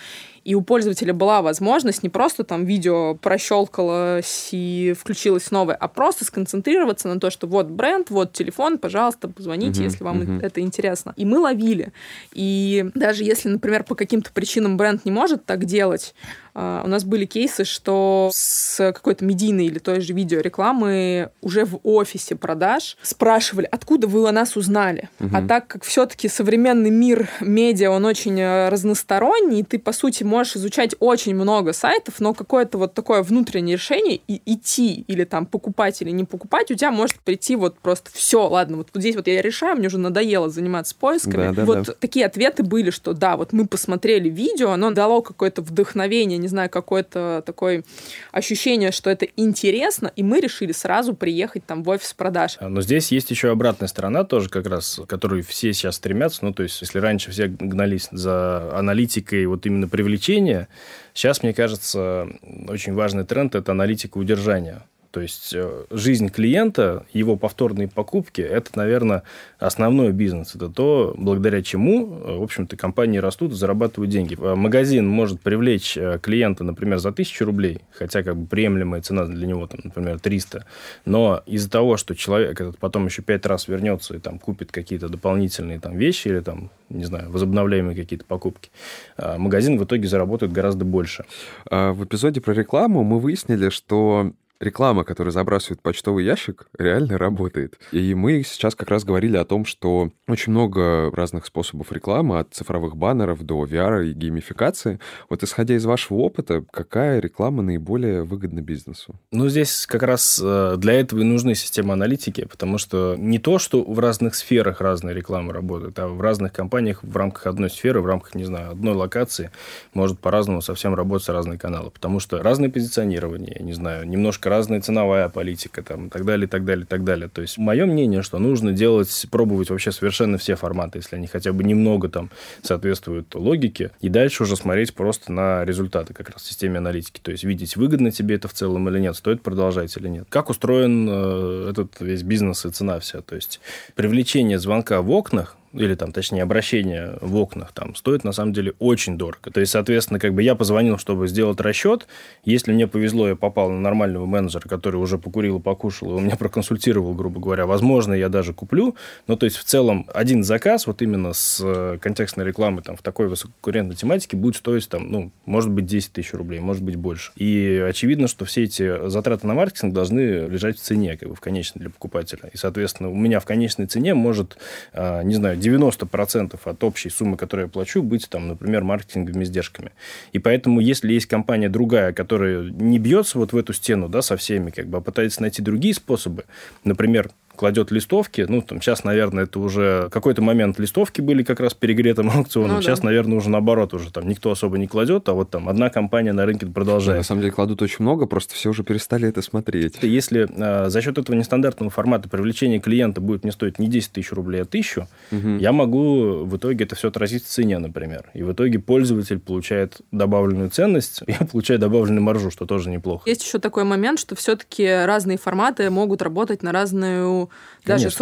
и 0.44 0.54
у 0.54 0.62
пользователя 0.62 1.14
была 1.14 1.42
возможность 1.42 2.02
не 2.02 2.08
просто 2.08 2.44
там 2.44 2.64
видео 2.64 3.14
прощелкалось 3.14 4.48
и 4.52 4.94
включилось 4.98 5.50
новое, 5.50 5.74
а 5.74 5.88
просто 5.88 6.24
сконцентрироваться 6.24 7.08
на 7.08 7.20
то, 7.20 7.30
что 7.30 7.46
вот 7.46 7.66
бренд, 7.66 8.10
вот 8.10 8.32
телефон, 8.32 8.78
пожалуйста, 8.78 9.28
позвоните, 9.28 9.80
uh-huh, 9.80 9.84
если 9.84 10.04
вам 10.04 10.20
uh-huh. 10.20 10.42
это 10.42 10.60
интересно. 10.60 11.14
И 11.16 11.24
мы 11.24 11.38
ловили. 11.38 11.92
И 12.32 12.90
даже 12.94 13.24
если, 13.24 13.48
например, 13.48 13.84
по 13.84 13.94
каким-то 13.94 14.32
причинам 14.32 14.76
бренд 14.76 15.04
не 15.04 15.12
может 15.12 15.44
так 15.44 15.64
делать, 15.64 16.14
у 16.54 16.88
нас 16.88 17.04
были 17.04 17.24
кейсы, 17.24 17.64
что 17.64 18.30
с 18.32 18.92
какой-то 18.92 19.24
медийной 19.24 19.66
или 19.66 19.78
той 19.78 20.00
же 20.00 20.12
видеорекламы 20.12 21.30
уже 21.40 21.64
в 21.64 21.80
офисе 21.82 22.36
продаж 22.36 22.96
спрашивали, 23.02 23.68
откуда 23.70 24.06
вы 24.06 24.28
о 24.28 24.32
нас 24.32 24.56
узнали. 24.56 25.08
Угу. 25.20 25.30
А 25.34 25.42
так 25.46 25.66
как 25.66 25.84
все-таки 25.84 26.28
современный 26.28 26.90
мир 26.90 27.28
медиа, 27.40 27.90
он 27.90 28.04
очень 28.04 28.38
э, 28.38 28.68
разносторонний, 28.68 29.62
ты, 29.62 29.78
по 29.78 29.92
сути, 29.92 30.22
можешь 30.24 30.56
изучать 30.56 30.94
очень 31.00 31.34
много 31.34 31.72
сайтов, 31.72 32.20
но 32.20 32.34
какое-то 32.34 32.78
вот 32.78 32.94
такое 32.94 33.22
внутреннее 33.22 33.76
решение 33.76 34.20
и 34.28 34.40
идти 34.44 35.04
или 35.08 35.24
там 35.24 35.46
покупать 35.46 36.02
или 36.02 36.10
не 36.10 36.24
покупать, 36.24 36.70
у 36.70 36.74
тебя 36.74 36.90
может 36.90 37.16
прийти 37.20 37.56
вот 37.56 37.78
просто 37.78 38.10
все, 38.12 38.46
ладно, 38.48 38.78
вот 38.78 38.88
здесь 38.94 39.16
вот 39.16 39.26
я 39.26 39.40
решаю, 39.40 39.76
мне 39.76 39.86
уже 39.86 39.98
надоело 39.98 40.48
заниматься 40.48 40.94
поисками. 40.94 41.48
Да, 41.48 41.52
да, 41.52 41.64
вот 41.64 41.86
да. 41.86 41.92
такие 41.98 42.26
ответы 42.26 42.62
были, 42.62 42.90
что 42.90 43.12
да, 43.12 43.36
вот 43.36 43.52
мы 43.52 43.66
посмотрели 43.66 44.28
видео, 44.28 44.70
оно 44.70 44.90
дало 44.90 45.22
какое-то 45.22 45.62
вдохновение, 45.62 46.38
не 46.42 46.48
знаю, 46.48 46.68
какое-то 46.68 47.42
такое 47.46 47.84
ощущение, 48.32 48.92
что 48.92 49.08
это 49.08 49.26
интересно, 49.36 50.12
и 50.14 50.22
мы 50.22 50.40
решили 50.40 50.72
сразу 50.72 51.14
приехать 51.14 51.64
там 51.64 51.82
в 51.82 51.88
офис 51.88 52.12
продаж. 52.12 52.56
А, 52.58 52.68
но 52.68 52.82
здесь 52.82 53.12
есть 53.12 53.30
еще 53.30 53.50
обратная 53.50 53.88
сторона 53.88 54.24
тоже 54.24 54.48
как 54.48 54.66
раз, 54.66 55.00
к 55.04 55.08
которой 55.08 55.42
все 55.42 55.72
сейчас 55.72 55.96
стремятся. 55.96 56.44
Ну, 56.44 56.52
то 56.52 56.62
есть, 56.62 56.80
если 56.80 56.98
раньше 56.98 57.30
все 57.30 57.46
гнались 57.48 58.08
за 58.10 58.76
аналитикой 58.76 59.46
вот 59.46 59.64
именно 59.66 59.88
привлечения, 59.88 60.68
сейчас, 61.14 61.42
мне 61.42 61.54
кажется, 61.54 62.28
очень 62.68 62.92
важный 62.94 63.24
тренд– 63.24 63.54
это 63.54 63.72
аналитика 63.72 64.18
удержания. 64.18 64.82
То 65.12 65.20
есть 65.20 65.52
э, 65.54 65.84
жизнь 65.90 66.30
клиента, 66.30 67.04
его 67.12 67.36
повторные 67.36 67.86
покупки– 67.86 68.40
это, 68.40 68.70
наверное, 68.76 69.24
основной 69.58 70.10
бизнес. 70.12 70.56
Это 70.56 70.70
то, 70.70 71.14
благодаря 71.18 71.62
чему, 71.62 72.18
э, 72.18 72.36
в 72.38 72.42
общем-то, 72.42 72.78
компании 72.78 73.18
растут 73.18 73.52
зарабатывают 73.52 74.10
деньги. 74.10 74.38
Э, 74.40 74.54
магазин 74.54 75.06
может 75.06 75.42
привлечь 75.42 75.98
клиента, 76.22 76.64
например, 76.64 76.98
за 76.98 77.10
1000 77.10 77.44
рублей, 77.44 77.82
хотя 77.92 78.22
как 78.22 78.38
бы 78.38 78.46
приемлемая 78.46 79.02
цена 79.02 79.26
для 79.26 79.46
него, 79.46 79.66
там, 79.66 79.80
например, 79.84 80.18
300. 80.18 80.64
Но 81.04 81.42
из-за 81.44 81.70
того, 81.70 81.98
что 81.98 82.16
человек 82.16 82.58
этот 82.58 82.78
потом 82.78 83.04
еще 83.04 83.20
пять 83.20 83.44
раз 83.44 83.68
вернется 83.68 84.16
и 84.16 84.18
там 84.18 84.38
купит 84.38 84.72
какие-то 84.72 85.10
дополнительные 85.10 85.78
там 85.78 85.98
вещи 85.98 86.28
или 86.28 86.40
там, 86.40 86.70
не 86.88 87.04
знаю, 87.04 87.30
возобновляемые 87.30 87.94
какие-то 87.94 88.24
покупки, 88.24 88.70
магазин 89.18 89.78
в 89.78 89.84
итоге 89.84 90.08
заработает 90.08 90.52
гораздо 90.52 90.86
больше. 90.86 91.24
А 91.70 91.92
в 91.92 92.02
эпизоде 92.04 92.40
про 92.40 92.54
рекламу 92.54 93.02
мы 93.02 93.20
выяснили, 93.20 93.68
что 93.68 94.32
реклама, 94.62 95.04
которая 95.04 95.32
забрасывает 95.32 95.82
почтовый 95.82 96.24
ящик, 96.24 96.68
реально 96.78 97.18
работает. 97.18 97.78
И 97.90 98.14
мы 98.14 98.42
сейчас 98.44 98.74
как 98.74 98.90
раз 98.90 99.04
говорили 99.04 99.36
о 99.36 99.44
том, 99.44 99.64
что 99.64 100.10
очень 100.28 100.52
много 100.52 101.10
разных 101.10 101.46
способов 101.46 101.92
рекламы, 101.92 102.38
от 102.38 102.54
цифровых 102.54 102.96
баннеров 102.96 103.42
до 103.42 103.64
VR 103.64 104.06
и 104.06 104.12
геймификации. 104.12 105.00
Вот 105.28 105.42
исходя 105.42 105.74
из 105.74 105.84
вашего 105.84 106.18
опыта, 106.18 106.64
какая 106.70 107.20
реклама 107.20 107.62
наиболее 107.62 108.22
выгодна 108.22 108.60
бизнесу? 108.60 109.16
Ну, 109.32 109.48
здесь 109.48 109.86
как 109.86 110.04
раз 110.04 110.40
э, 110.42 110.76
для 110.78 110.94
этого 110.94 111.20
и 111.20 111.24
нужны 111.24 111.54
системы 111.54 111.92
аналитики, 111.92 112.44
потому 112.44 112.78
что 112.78 113.16
не 113.18 113.38
то, 113.38 113.58
что 113.58 113.82
в 113.82 113.98
разных 113.98 114.34
сферах 114.34 114.80
разные 114.80 115.14
рекламы 115.14 115.52
работают, 115.52 115.98
а 115.98 116.06
в 116.06 116.20
разных 116.20 116.52
компаниях 116.52 117.02
в 117.02 117.16
рамках 117.16 117.46
одной 117.46 117.70
сферы, 117.70 118.00
в 118.00 118.06
рамках, 118.06 118.34
не 118.34 118.44
знаю, 118.44 118.70
одной 118.70 118.94
локации 118.94 119.50
может 119.92 120.20
по-разному 120.20 120.62
совсем 120.62 120.94
работать 120.94 121.28
разные 121.28 121.58
каналы, 121.58 121.90
потому 121.90 122.20
что 122.20 122.42
разное 122.42 122.70
позиционирование, 122.70 123.56
не 123.60 123.72
знаю, 123.72 124.08
немножко 124.08 124.51
разная 124.52 124.80
ценовая 124.80 125.28
политика, 125.28 125.82
там, 125.82 126.06
и 126.06 126.10
так 126.10 126.24
далее, 126.24 126.46
и 126.46 126.48
так 126.48 126.64
далее, 126.64 126.84
и 126.84 126.86
так 126.86 127.04
далее. 127.04 127.28
То 127.28 127.40
есть, 127.40 127.56
мое 127.58 127.86
мнение, 127.86 128.22
что 128.22 128.38
нужно 128.38 128.72
делать, 128.72 129.26
пробовать 129.30 129.70
вообще 129.70 129.92
совершенно 129.92 130.36
все 130.36 130.56
форматы, 130.56 130.98
если 130.98 131.16
они 131.16 131.26
хотя 131.26 131.52
бы 131.52 131.64
немного 131.64 132.08
там 132.08 132.30
соответствуют 132.62 133.34
логике, 133.34 133.90
и 134.00 134.08
дальше 134.08 134.42
уже 134.42 134.56
смотреть 134.56 134.94
просто 134.94 135.32
на 135.32 135.64
результаты 135.64 136.12
как 136.12 136.30
раз 136.30 136.42
в 136.42 136.46
системе 136.46 136.78
аналитики. 136.78 137.20
То 137.20 137.30
есть, 137.30 137.44
видеть, 137.44 137.76
выгодно 137.76 138.10
тебе 138.10 138.34
это 138.34 138.48
в 138.48 138.52
целом 138.52 138.88
или 138.88 138.98
нет, 138.98 139.16
стоит 139.16 139.42
продолжать 139.42 139.96
или 139.96 140.08
нет. 140.08 140.26
Как 140.28 140.50
устроен 140.50 141.08
э, 141.10 141.70
этот 141.70 142.00
весь 142.00 142.22
бизнес 142.22 142.66
и 142.66 142.70
цена 142.70 143.00
вся. 143.00 143.22
То 143.22 143.34
есть, 143.34 143.60
привлечение 143.94 144.58
звонка 144.58 145.00
в 145.00 145.10
окнах, 145.10 145.56
или 145.72 145.94
там, 145.94 146.12
точнее, 146.12 146.42
обращение 146.42 147.18
в 147.20 147.36
окнах 147.36 147.72
там 147.72 147.94
стоит 147.94 148.24
на 148.24 148.32
самом 148.32 148.52
деле 148.52 148.74
очень 148.78 149.16
дорого. 149.16 149.50
То 149.50 149.60
есть, 149.60 149.72
соответственно, 149.72 150.18
как 150.18 150.34
бы 150.34 150.42
я 150.42 150.54
позвонил, 150.54 150.98
чтобы 150.98 151.28
сделать 151.28 151.60
расчет. 151.60 152.06
Если 152.44 152.72
мне 152.72 152.86
повезло, 152.86 153.28
я 153.28 153.36
попал 153.36 153.70
на 153.70 153.80
нормального 153.80 154.26
менеджера, 154.26 154.68
который 154.68 154.96
уже 154.96 155.18
покурил 155.18 155.58
и 155.58 155.62
покушал, 155.62 156.10
и 156.10 156.14
он 156.14 156.24
меня 156.24 156.36
проконсультировал, 156.36 157.14
грубо 157.14 157.40
говоря. 157.40 157.66
Возможно, 157.66 158.12
я 158.12 158.28
даже 158.28 158.52
куплю. 158.52 158.96
Но 159.26 159.36
то 159.36 159.46
есть, 159.46 159.56
в 159.56 159.64
целом, 159.64 160.06
один 160.12 160.44
заказ 160.44 160.86
вот 160.86 161.00
именно 161.00 161.32
с 161.32 161.60
э, 161.62 161.98
контекстной 162.00 162.44
рекламы 162.44 162.82
там 162.82 162.96
в 162.96 163.02
такой 163.02 163.28
высококонкурентной 163.28 163.96
тематике 163.96 164.36
будет 164.36 164.56
стоить 164.56 164.88
там, 164.88 165.10
ну, 165.10 165.32
может 165.46 165.70
быть, 165.70 165.86
10 165.86 166.12
тысяч 166.12 166.34
рублей, 166.34 166.60
может 166.60 166.82
быть, 166.82 166.96
больше. 166.96 167.32
И 167.36 167.84
очевидно, 167.88 168.28
что 168.28 168.44
все 168.44 168.64
эти 168.64 169.08
затраты 169.08 169.46
на 169.46 169.54
маркетинг 169.54 169.94
должны 169.94 170.20
лежать 170.48 170.78
в 170.78 170.82
цене, 170.82 171.16
как 171.16 171.28
бы 171.28 171.34
в 171.34 171.40
конечной 171.40 171.80
для 171.80 171.90
покупателя. 171.90 172.50
И, 172.52 172.56
соответственно, 172.56 173.10
у 173.10 173.16
меня 173.16 173.40
в 173.40 173.44
конечной 173.44 173.86
цене 173.86 174.14
может, 174.14 174.58
а, 174.92 175.22
не 175.22 175.34
знаю, 175.34 175.56
90% 175.62 176.58
от 176.64 176.84
общей 176.84 177.10
суммы, 177.10 177.36
которую 177.36 177.66
я 177.66 177.70
плачу, 177.70 178.02
быть, 178.02 178.28
там, 178.28 178.48
например, 178.48 178.84
маркетинговыми 178.84 179.44
издержками. 179.44 179.92
И 180.32 180.38
поэтому, 180.38 180.80
если 180.80 181.12
есть 181.12 181.26
компания 181.26 181.68
другая, 181.68 182.12
которая 182.12 182.70
не 182.70 182.98
бьется 182.98 183.38
вот 183.38 183.52
в 183.52 183.56
эту 183.56 183.72
стену, 183.72 184.08
да, 184.08 184.22
со 184.22 184.36
всеми, 184.36 184.70
как 184.70 184.88
бы, 184.88 184.98
а 184.98 185.00
пытается 185.00 185.42
найти 185.42 185.62
другие 185.62 185.94
способы, 185.94 186.44
например, 186.84 187.30
кладет 187.56 187.90
листовки. 187.90 188.46
Ну, 188.48 188.62
там 188.62 188.80
сейчас, 188.80 189.04
наверное, 189.04 189.44
это 189.44 189.58
уже 189.60 190.08
какой-то 190.10 190.42
момент 190.42 190.78
листовки 190.78 191.20
были 191.20 191.42
как 191.42 191.60
раз 191.60 191.74
перегретым 191.74 192.30
аукционом. 192.34 192.76
Ну, 192.76 192.82
сейчас, 192.82 193.00
да. 193.00 193.06
наверное, 193.06 193.38
уже 193.38 193.50
наоборот, 193.50 193.94
уже 193.94 194.12
там 194.12 194.28
никто 194.28 194.50
особо 194.50 194.78
не 194.78 194.86
кладет, 194.86 195.28
а 195.28 195.32
вот 195.32 195.50
там 195.50 195.68
одна 195.68 195.90
компания 195.90 196.32
на 196.32 196.46
рынке 196.46 196.66
продолжает. 196.66 197.18
На 197.18 197.24
самом 197.24 197.42
деле 197.42 197.52
кладут 197.52 197.82
очень 197.82 197.98
много, 198.00 198.26
просто 198.26 198.54
все 198.54 198.70
уже 198.70 198.82
перестали 198.82 199.28
это 199.28 199.42
смотреть. 199.42 199.98
Если 200.02 200.48
а, 200.58 200.88
за 200.88 201.02
счет 201.02 201.18
этого 201.18 201.36
нестандартного 201.36 201.90
формата 201.90 202.28
привлечение 202.28 202.80
клиента 202.80 203.20
будет 203.20 203.42
мне 203.42 203.52
стоить 203.52 203.78
не 203.78 203.88
10 203.88 204.12
тысяч 204.12 204.32
рублей, 204.32 204.62
а 204.62 204.64
тысячу, 204.64 205.08
угу. 205.30 205.56
я 205.58 205.72
могу 205.72 206.44
в 206.44 206.56
итоге 206.56 206.84
это 206.84 206.96
все 206.96 207.08
отразить 207.08 207.44
в 207.44 207.48
цене, 207.48 207.78
например. 207.78 208.30
И 208.34 208.42
в 208.42 208.52
итоге 208.52 208.78
пользователь 208.78 209.38
получает 209.38 210.00
добавленную 210.10 210.70
ценность, 210.70 211.22
я 211.26 211.46
получаю 211.50 211.78
добавленную 211.78 212.22
маржу, 212.22 212.50
что 212.50 212.66
тоже 212.66 212.90
неплохо. 212.90 213.28
Есть 213.28 213.44
еще 213.44 213.58
такой 213.58 213.84
момент, 213.84 214.18
что 214.18 214.34
все-таки 214.34 214.86
разные 214.86 215.38
форматы 215.38 215.90
могут 215.90 216.22
работать 216.22 216.62
на 216.62 216.72
разную 216.72 217.41
даже 217.84 218.04
Конечно. 218.04 218.18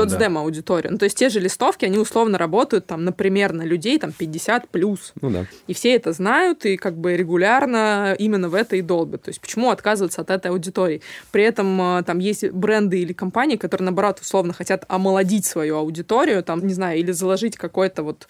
Да. 0.89 0.93
Ну, 0.93 0.99
то 0.99 1.05
есть 1.05 1.17
те 1.19 1.29
же 1.29 1.41
листовки, 1.41 1.85
они 1.85 1.99
условно 1.99 2.39
работают, 2.39 2.87
там, 2.87 3.05
например, 3.05 3.53
на 3.53 3.63
людей 3.63 3.99
там 3.99 4.13
50 4.13 4.69
плюс. 4.69 5.13
Ну 5.21 5.31
да. 5.31 5.47
И 5.67 5.75
все 5.75 5.95
это 5.95 6.13
знают, 6.13 6.65
и 6.65 6.77
как 6.77 6.97
бы 6.97 7.17
регулярно 7.17 8.17
именно 8.19 8.49
в 8.49 8.55
это 8.55 8.77
и 8.77 8.83
долбят. 8.83 9.23
То 9.23 9.31
есть 9.31 9.41
почему 9.41 9.71
отказываться 9.71 10.23
от 10.23 10.31
этой 10.31 10.51
аудитории? 10.51 11.03
При 11.31 11.45
этом 11.45 11.81
а, 11.81 12.03
там 12.03 12.19
есть 12.19 12.51
бренды 12.51 13.01
или 13.01 13.13
компании, 13.13 13.57
которые, 13.57 13.85
наоборот, 13.87 14.21
условно 14.21 14.53
хотят 14.53 14.85
омолодить 14.89 15.45
свою 15.45 15.77
аудиторию, 15.77 16.43
там, 16.43 16.67
не 16.67 16.75
знаю, 16.75 16.99
или 16.99 17.13
заложить 17.13 17.57
какой-то 17.57 18.03
вот 18.03 18.29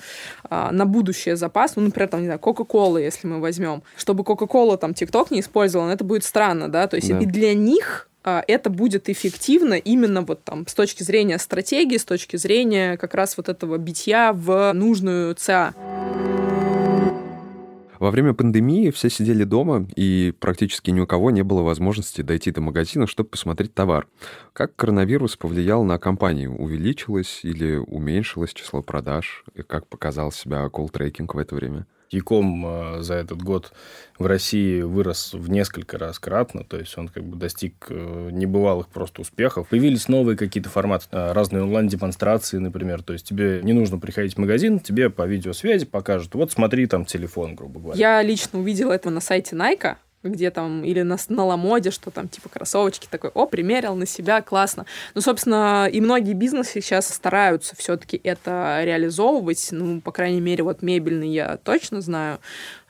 а, 0.49 0.73
на 0.73 0.87
будущее 0.87 1.37
запас, 1.37 1.77
ну, 1.77 1.83
например, 1.83 2.09
там, 2.09 2.21
не 2.21 2.27
знаю, 2.27 2.41
Кока-Кола, 2.41 2.99
если 2.99 3.27
мы 3.27 3.41
возьмем. 3.41 3.83
Чтобы 3.97 4.25
Кока-Кола 4.25 4.77
там 4.77 4.95
ТикТок 4.95 5.31
не 5.31 5.41
использовал, 5.41 5.87
ну, 5.87 5.93
это 5.93 6.05
будет 6.05 6.25
странно, 6.25 6.69
да, 6.69 6.87
то 6.87 6.97
есть 6.97 7.09
да. 7.09 7.19
и 7.19 7.27
для 7.27 7.55
них 7.55 8.10
это 8.25 8.71
будет 8.71 9.09
эффективно 9.09 9.75
именно 9.75 10.23
вот 10.23 10.45
там 10.45 10.67
с 10.67 10.75
точки 10.75 11.03
зрения 11.03 11.39
стратегии, 11.39 11.97
с 11.97 12.05
точки 12.05 12.37
зрения 12.37 12.97
как 12.97 13.15
раз 13.15 13.37
вот 13.37 13.49
этого 13.49 13.79
битья 13.79 14.33
в 14.33 14.73
нужную 14.73 15.35
ЦА. 15.35 15.75
Во 18.01 18.11
время 18.11 18.33
пандемии 18.33 18.91
все 18.91 19.11
сидели 19.11 19.45
дома, 19.45 19.87
и 19.95 20.33
практически 20.41 20.91
ни 20.91 21.01
у 21.01 21.07
кого 21.07 21.31
не 21.31 21.43
было 21.43 21.61
возможности 21.61 22.23
дойти 22.23 22.51
до 22.51 22.63
магазина, 22.63 23.07
чтобы 23.07 23.29
посмотреть 23.29 23.75
товар. 23.75 24.09
Как 24.55 24.75
коронавирус 24.75 25.37
повлиял 25.37 25.85
на 25.85 25.99
компанию? 25.99 26.57
Увеличилось 26.57 27.41
или 27.43 27.77
уменьшилось 27.77 28.55
число 28.55 28.83
продаж? 28.83 29.45
И 29.55 29.61
как 29.61 29.87
показал 29.87 30.33
себя 30.33 30.65
колл-трекинг 30.71 31.35
в 31.35 31.39
это 31.39 31.55
время? 31.55 31.87
Яком 32.11 32.67
э, 32.67 33.03
за 33.03 33.15
этот 33.15 33.41
год 33.43 33.73
в 34.19 34.27
России 34.27 34.83
вырос 34.83 35.33
в 35.33 35.49
несколько 35.49 35.97
раз 35.97 36.19
кратно, 36.19 36.65
то 36.65 36.77
есть 36.79 36.97
он 36.99 37.09
как 37.09 37.25
бы 37.25 37.37
достиг 37.37 37.87
э, 37.89 38.31
небывалых 38.33 38.89
просто 38.89 39.23
успехов. 39.23 39.69
Появились 39.69 40.09
новые 40.09 40.37
какие-то 40.37 40.69
форматы, 40.69 41.07
э, 41.13 41.33
разные 41.33 41.63
онлайн-демонстрации, 41.63 42.59
например, 42.59 43.03
то 43.03 43.13
есть 43.13 43.27
тебе 43.27 43.61
не 43.63 43.73
нужно 43.73 43.99
приходить 43.99 44.35
в 44.35 44.39
магазин, 44.39 44.81
тебе 44.81 45.09
по 45.09 45.27
видеосвязи 45.27 45.87
покажут, 45.87 46.35
вот 46.35 46.51
смотри 46.51 46.87
там 46.87 47.05
телефон, 47.05 47.55
грубо 47.55 47.81
говоря. 47.81 47.99
Я 47.99 48.23
лично 48.23 48.59
увидела 48.59 48.93
это 48.93 49.11
на 49.11 49.21
сайте 49.21 49.55
Nike, 49.55 49.95
где 50.23 50.51
там, 50.51 50.85
или 50.85 51.03
на, 51.03 51.17
на 51.29 51.45
Ламоде, 51.45 51.91
что 51.91 52.11
там, 52.11 52.29
типа, 52.29 52.49
кроссовочки 52.49 53.07
такой, 53.11 53.31
о, 53.35 53.47
примерил 53.47 53.95
на 53.95 54.07
себя, 54.07 54.43
классно. 54.43 54.85
Ну, 55.15 55.21
собственно, 55.21 55.89
и 55.91 56.01
многие 56.01 56.35
бизнесы 56.35 56.81
сейчас 56.81 57.09
стараются 57.09 57.75
все-таки 57.77 58.21
это 58.23 58.81
реализовывать, 58.85 59.69
ну, 59.73 60.01
по 60.01 60.13
крайней 60.13 60.41
мере, 60.41 60.63
вот 60.63 60.83
мебельный 60.83 61.31
я 61.31 61.57
точно 61.57 62.01
знаю, 62.01 62.39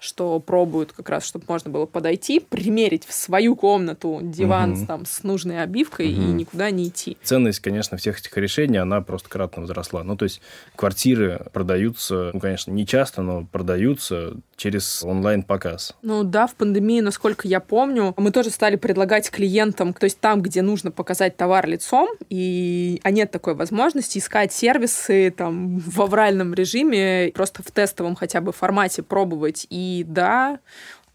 что 0.01 0.41
пробуют 0.41 0.93
как 0.93 1.09
раз, 1.11 1.25
чтобы 1.25 1.45
можно 1.47 1.71
было 1.71 1.87
подойти, 1.87 2.41
примерить 2.41 3.05
в 3.07 3.13
свою 3.13 3.55
комнату 3.55 4.21
диван 4.23 4.73
угу. 4.73 4.87
там, 4.87 5.05
с 5.05 5.23
нужной 5.23 5.63
обивкой 5.63 6.13
угу. 6.13 6.23
и 6.23 6.25
никуда 6.25 6.71
не 6.71 6.89
идти. 6.89 7.17
Ценность, 7.23 7.61
конечно, 7.61 7.97
всех 7.99 8.19
этих 8.19 8.37
решений, 8.37 8.79
она 8.79 9.03
просто 9.03 9.29
кратно 9.29 9.63
возросла. 9.63 10.03
Ну, 10.03 10.17
то 10.17 10.25
есть 10.25 10.41
квартиры 10.75 11.47
продаются, 11.53 12.31
ну, 12.33 12.41
конечно, 12.41 12.73
не 12.73 12.87
часто, 12.87 13.23
но 13.23 13.45
продаются 13.45 14.35
через 14.57 15.03
онлайн-показ. 15.03 15.95
Ну 16.03 16.25
да, 16.25 16.47
в 16.47 16.55
пандемии, 16.55 17.01
насколько 17.01 17.47
я 17.47 17.61
помню, 17.61 18.15
мы 18.17 18.31
тоже 18.31 18.51
стали 18.51 18.77
предлагать 18.77 19.31
клиентам, 19.31 19.93
то 19.93 20.05
есть 20.05 20.19
там, 20.21 20.43
где 20.43 20.63
нужно 20.63 20.91
показать 20.91 21.37
товар 21.37 21.67
лицом, 21.67 22.09
и 22.31 23.01
а 23.03 23.11
нет 23.11 23.31
такой 23.31 23.55
возможности, 23.55 24.19
искать 24.19 24.53
сервисы 24.53 25.33
там 25.37 25.79
в 25.79 26.01
авральном 26.01 26.55
режиме, 26.55 27.33
просто 27.35 27.63
в 27.63 27.71
тестовом 27.71 28.15
хотя 28.15 28.41
бы 28.41 28.53
формате 28.53 29.03
пробовать 29.03 29.67
и 29.71 29.89
и 29.90 30.05
да, 30.05 30.59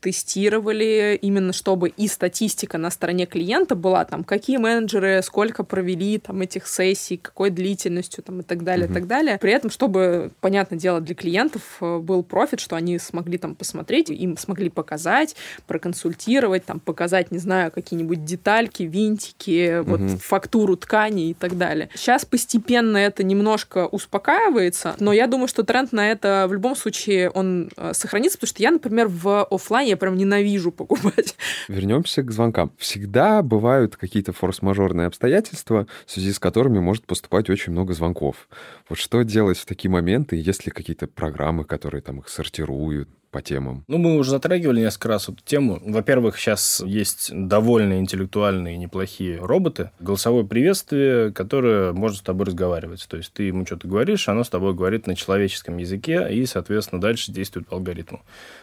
тестировали, 0.05 1.17
именно 1.19 1.51
чтобы 1.51 1.89
и 1.89 2.07
статистика 2.07 2.77
на 2.77 2.91
стороне 2.91 3.25
клиента 3.25 3.73
была, 3.73 4.05
там, 4.05 4.23
какие 4.23 4.57
менеджеры 4.57 5.23
сколько 5.23 5.63
провели 5.63 6.19
там 6.19 6.41
этих 6.41 6.67
сессий, 6.67 7.17
какой 7.17 7.49
длительностью 7.49 8.23
там 8.23 8.41
и 8.41 8.43
так 8.43 8.63
далее, 8.63 8.87
mm-hmm. 8.87 8.91
и 8.91 8.93
так 8.93 9.07
далее. 9.07 9.39
При 9.39 9.51
этом, 9.51 9.71
чтобы, 9.71 10.29
понятное 10.41 10.77
дело, 10.77 11.01
для 11.01 11.15
клиентов 11.15 11.77
э, 11.81 11.97
был 11.97 12.21
профит, 12.21 12.59
что 12.59 12.75
они 12.75 12.99
смогли 12.99 13.39
там 13.39 13.55
посмотреть, 13.55 14.11
им 14.11 14.37
смогли 14.37 14.69
показать, 14.69 15.35
проконсультировать, 15.65 16.65
там, 16.65 16.79
показать, 16.79 17.31
не 17.31 17.39
знаю, 17.39 17.71
какие-нибудь 17.71 18.23
детальки, 18.23 18.83
винтики, 18.83 19.49
mm-hmm. 19.49 19.81
вот 19.81 20.21
фактуру 20.21 20.77
ткани 20.77 21.31
и 21.31 21.33
так 21.33 21.57
далее. 21.57 21.89
Сейчас 21.95 22.25
постепенно 22.25 22.97
это 22.97 23.23
немножко 23.23 23.87
успокаивается, 23.87 24.95
но 24.99 25.13
я 25.13 25.25
думаю, 25.25 25.47
что 25.47 25.63
тренд 25.63 25.91
на 25.93 26.11
это 26.11 26.45
в 26.47 26.53
любом 26.53 26.75
случае 26.75 27.31
он 27.31 27.71
э, 27.75 27.93
сохранится, 27.95 28.37
потому 28.37 28.49
что 28.49 28.61
я, 28.61 28.69
например, 28.69 29.07
в 29.07 29.45
офлайне 29.49 29.94
я 29.95 29.97
прям 29.97 30.15
ненавижу 30.17 30.71
покупать. 30.71 31.35
Вернемся 31.67 32.21
к 32.21 32.31
звонкам. 32.31 32.71
Всегда 32.77 33.41
бывают 33.41 33.95
какие-то 33.95 34.33
форс-мажорные 34.33 35.07
обстоятельства, 35.07 35.87
в 36.05 36.11
связи 36.11 36.31
с 36.31 36.39
которыми 36.39 36.79
может 36.79 37.05
поступать 37.05 37.49
очень 37.49 37.71
много 37.71 37.93
звонков. 37.93 38.47
Вот 38.89 38.99
что 38.99 39.23
делать 39.23 39.57
в 39.57 39.65
такие 39.65 39.89
моменты, 39.89 40.35
есть 40.35 40.65
ли 40.65 40.71
какие-то 40.71 41.07
программы, 41.07 41.63
которые 41.63 42.01
там 42.01 42.19
их 42.19 42.29
сортируют, 42.29 43.09
по 43.35 43.41
темам? 43.41 43.83
Ну, 43.89 43.97
мы 43.97 44.15
уже 44.17 44.29
затрагивали 44.31 44.79
несколько 44.79 45.09
раз 45.09 45.27
эту 45.27 45.43
тему. 45.43 45.81
Во-первых, 45.85 46.37
сейчас 46.37 46.81
есть 46.85 47.31
довольно 47.33 47.99
интеллектуальные 47.99 48.77
неплохие 48.77 49.39
роботы. 49.39 49.91
Голосовое 49.99 50.45
приветствие, 50.45 51.33
которое 51.33 51.91
может 51.91 52.19
с 52.19 52.21
тобой 52.21 52.45
разговаривать. 52.45 53.05
То 53.09 53.17
есть 53.17 53.33
ты 53.33 53.43
ему 53.43 53.65
что-то 53.65 53.89
говоришь, 53.89 54.29
оно 54.29 54.45
с 54.45 54.49
тобой 54.49 54.73
говорит 54.73 55.05
на 55.05 55.17
человеческом 55.17 55.75
языке 55.75 56.25
и, 56.31 56.45
соответственно, 56.45 57.01
дальше 57.01 57.33
действует 57.33 57.67
по 57.67 57.75
алгоритму. 57.75 58.21